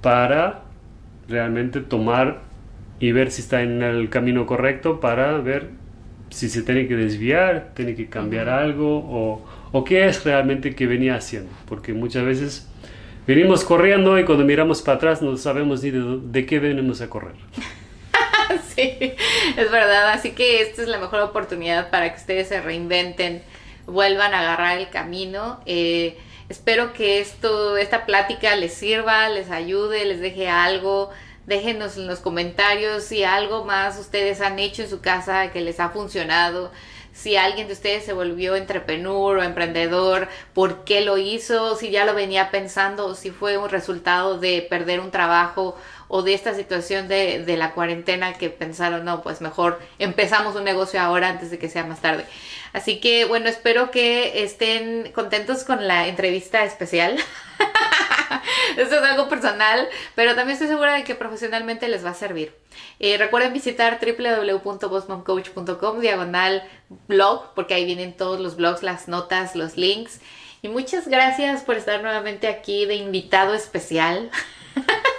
para 0.00 0.62
realmente 1.33 1.81
tomar 1.81 2.42
y 3.01 3.11
ver 3.11 3.33
si 3.33 3.42
está 3.42 3.62
en 3.62 3.83
el 3.83 4.09
camino 4.11 4.47
correcto, 4.47 5.01
para 5.01 5.38
ver 5.38 5.71
si 6.31 6.49
se 6.49 6.62
tiene 6.62 6.87
que 6.87 6.95
desviar, 6.95 7.73
tiene 7.75 7.95
que 7.95 8.09
cambiar 8.09 8.49
algo 8.49 8.99
o, 8.99 9.45
o 9.73 9.85
qué 9.85 10.07
es 10.07 10.25
realmente 10.25 10.75
que 10.75 10.87
venía 10.87 11.16
haciendo, 11.16 11.51
porque 11.66 11.92
muchas 11.92 12.25
veces 12.25 12.68
venimos 13.27 13.64
corriendo 13.64 14.18
y 14.18 14.25
cuando 14.25 14.45
miramos 14.45 14.83
para 14.83 14.97
atrás 14.97 15.23
no 15.23 15.37
sabemos 15.37 15.83
ni 15.83 15.90
de, 15.90 16.47
qué 16.47 16.59
venimos 16.59 17.01
a 17.01 17.11
correr. 17.11 17.35
sí, 18.75 19.14
es 19.57 19.71
verdad, 19.71 20.11
así 20.11 20.31
que 20.31 20.62
esta 20.62 20.83
es 20.83 20.88
la 20.88 20.99
mejor 20.99 21.21
oportunidad 21.21 21.90
para 21.90 22.12
que 22.12 22.18
ustedes 22.18 22.49
se 22.49 22.61
reinventen, 22.61 23.42
vuelvan 23.87 24.33
a 24.35 24.40
agarrar 24.40 24.79
el 24.79 24.88
camino. 24.90 25.61
Eh, 25.66 26.16
Espero 26.53 26.93
que 26.93 27.19
esto, 27.19 27.79
esta 27.79 28.05
plática 28.05 28.55
les 28.57 28.75
sirva, 28.75 29.31
les 29.31 29.51
ayude, 29.51 30.05
les 30.05 30.21
deje 30.21 30.51
algo. 30.51 31.09
Déjenos 31.47 31.97
en 31.97 32.07
los 32.07 32.19
comentarios 32.19 33.05
si 33.05 33.25
algo 33.25 33.65
más 33.65 33.99
ustedes 33.99 34.43
han 34.43 34.59
hecho 34.59 34.83
en 34.83 34.91
su 34.91 35.01
casa 35.01 35.51
que 35.51 35.62
les 35.62 35.81
ha 35.81 35.88
funcionado 35.88 36.71
si 37.15 37.37
alguien 37.37 37.69
de 37.69 37.73
ustedes 37.73 38.05
se 38.05 38.12
volvió 38.12 38.57
entrepreneur 38.57 39.38
o 39.38 39.43
emprendedor, 39.43 40.29
por 40.55 40.85
qué 40.85 41.03
lo 41.03 41.19
hizo, 41.19 41.77
si 41.77 41.91
ya 41.91 42.05
lo 42.05 42.15
venía 42.15 42.51
pensando 42.51 43.15
si 43.15 43.31
fue 43.31 43.59
un 43.59 43.69
resultado 43.69 44.38
de 44.38 44.67
perder 44.69 45.01
un 45.01 45.11
trabajo 45.11 45.77
o 46.14 46.22
de 46.22 46.35
esta 46.35 46.53
situación 46.53 47.09
de, 47.09 47.42
de, 47.42 47.57
la 47.57 47.72
cuarentena 47.72 48.35
que 48.35 48.51
pensaron, 48.51 49.03
no, 49.03 49.22
pues 49.22 49.40
mejor 49.40 49.81
empezamos 49.98 50.55
un 50.57 50.64
negocio 50.64 51.01
ahora 51.01 51.31
antes 51.31 51.51
de 51.51 51.59
que 51.59 51.70
sea 51.70 51.87
más 51.87 52.03
tarde. 52.03 52.27
Así 52.75 53.01
que 53.01 53.25
bueno, 53.25 53.48
espero 53.48 53.90
que 53.90 54.44
estén 54.44 55.11
contentos 55.12 55.64
con 55.64 55.88
la 55.88 56.09
entrevista 56.09 56.64
especial. 56.64 57.16
Esto 58.77 58.96
es 58.96 59.03
algo 59.03 59.31
personal, 59.31 59.88
pero 60.14 60.35
también 60.35 60.53
estoy 60.53 60.68
segura 60.68 60.92
de 60.92 61.05
que 61.05 61.14
profesionalmente 61.14 61.88
les 61.88 62.05
va 62.05 62.11
a 62.11 62.14
servir. 62.14 62.55
Eh, 63.01 63.16
recuerden 63.16 63.55
visitar 63.55 63.98
www.bossmomcoach.com 63.98 66.01
diagonal 66.01 66.62
blog, 67.09 67.55
porque 67.55 67.72
ahí 67.72 67.87
vienen 67.87 68.12
todos 68.12 68.38
los 68.38 68.57
blogs, 68.57 68.83
las 68.83 69.09
notas, 69.09 69.57
los 69.57 69.79
links. 69.79 70.20
Y 70.61 70.68
muchas 70.68 71.09
gracias 71.09 71.62
por 71.62 71.77
estar 71.77 72.03
nuevamente 72.03 72.48
aquí 72.48 72.85
de 72.85 72.96
invitado 72.96 73.55
especial. 73.55 74.31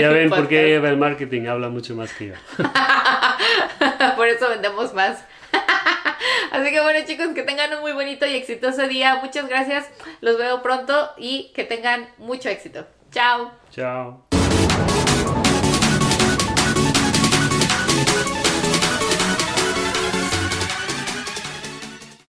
Ya 0.00 0.10
ven 0.10 0.30
por 0.30 0.48
qué 0.48 0.76
el 0.76 0.96
marketing 0.96 1.46
habla 1.46 1.68
mucho 1.68 1.94
más 1.94 2.12
que 2.12 2.28
yo. 2.28 2.34
por 4.16 4.28
eso 4.28 4.48
vendemos 4.48 4.94
más. 4.94 5.24
Así 6.50 6.70
que 6.70 6.80
bueno 6.80 7.00
chicos, 7.06 7.28
que 7.34 7.42
tengan 7.42 7.72
un 7.74 7.80
muy 7.80 7.92
bonito 7.92 8.26
y 8.26 8.34
exitoso 8.34 8.86
día. 8.88 9.20
Muchas 9.22 9.48
gracias. 9.48 9.88
Los 10.20 10.38
veo 10.38 10.62
pronto 10.62 11.12
y 11.16 11.52
que 11.54 11.64
tengan 11.64 12.08
mucho 12.18 12.48
éxito. 12.48 12.86
Chao. 13.10 13.52
Chao. 13.70 14.25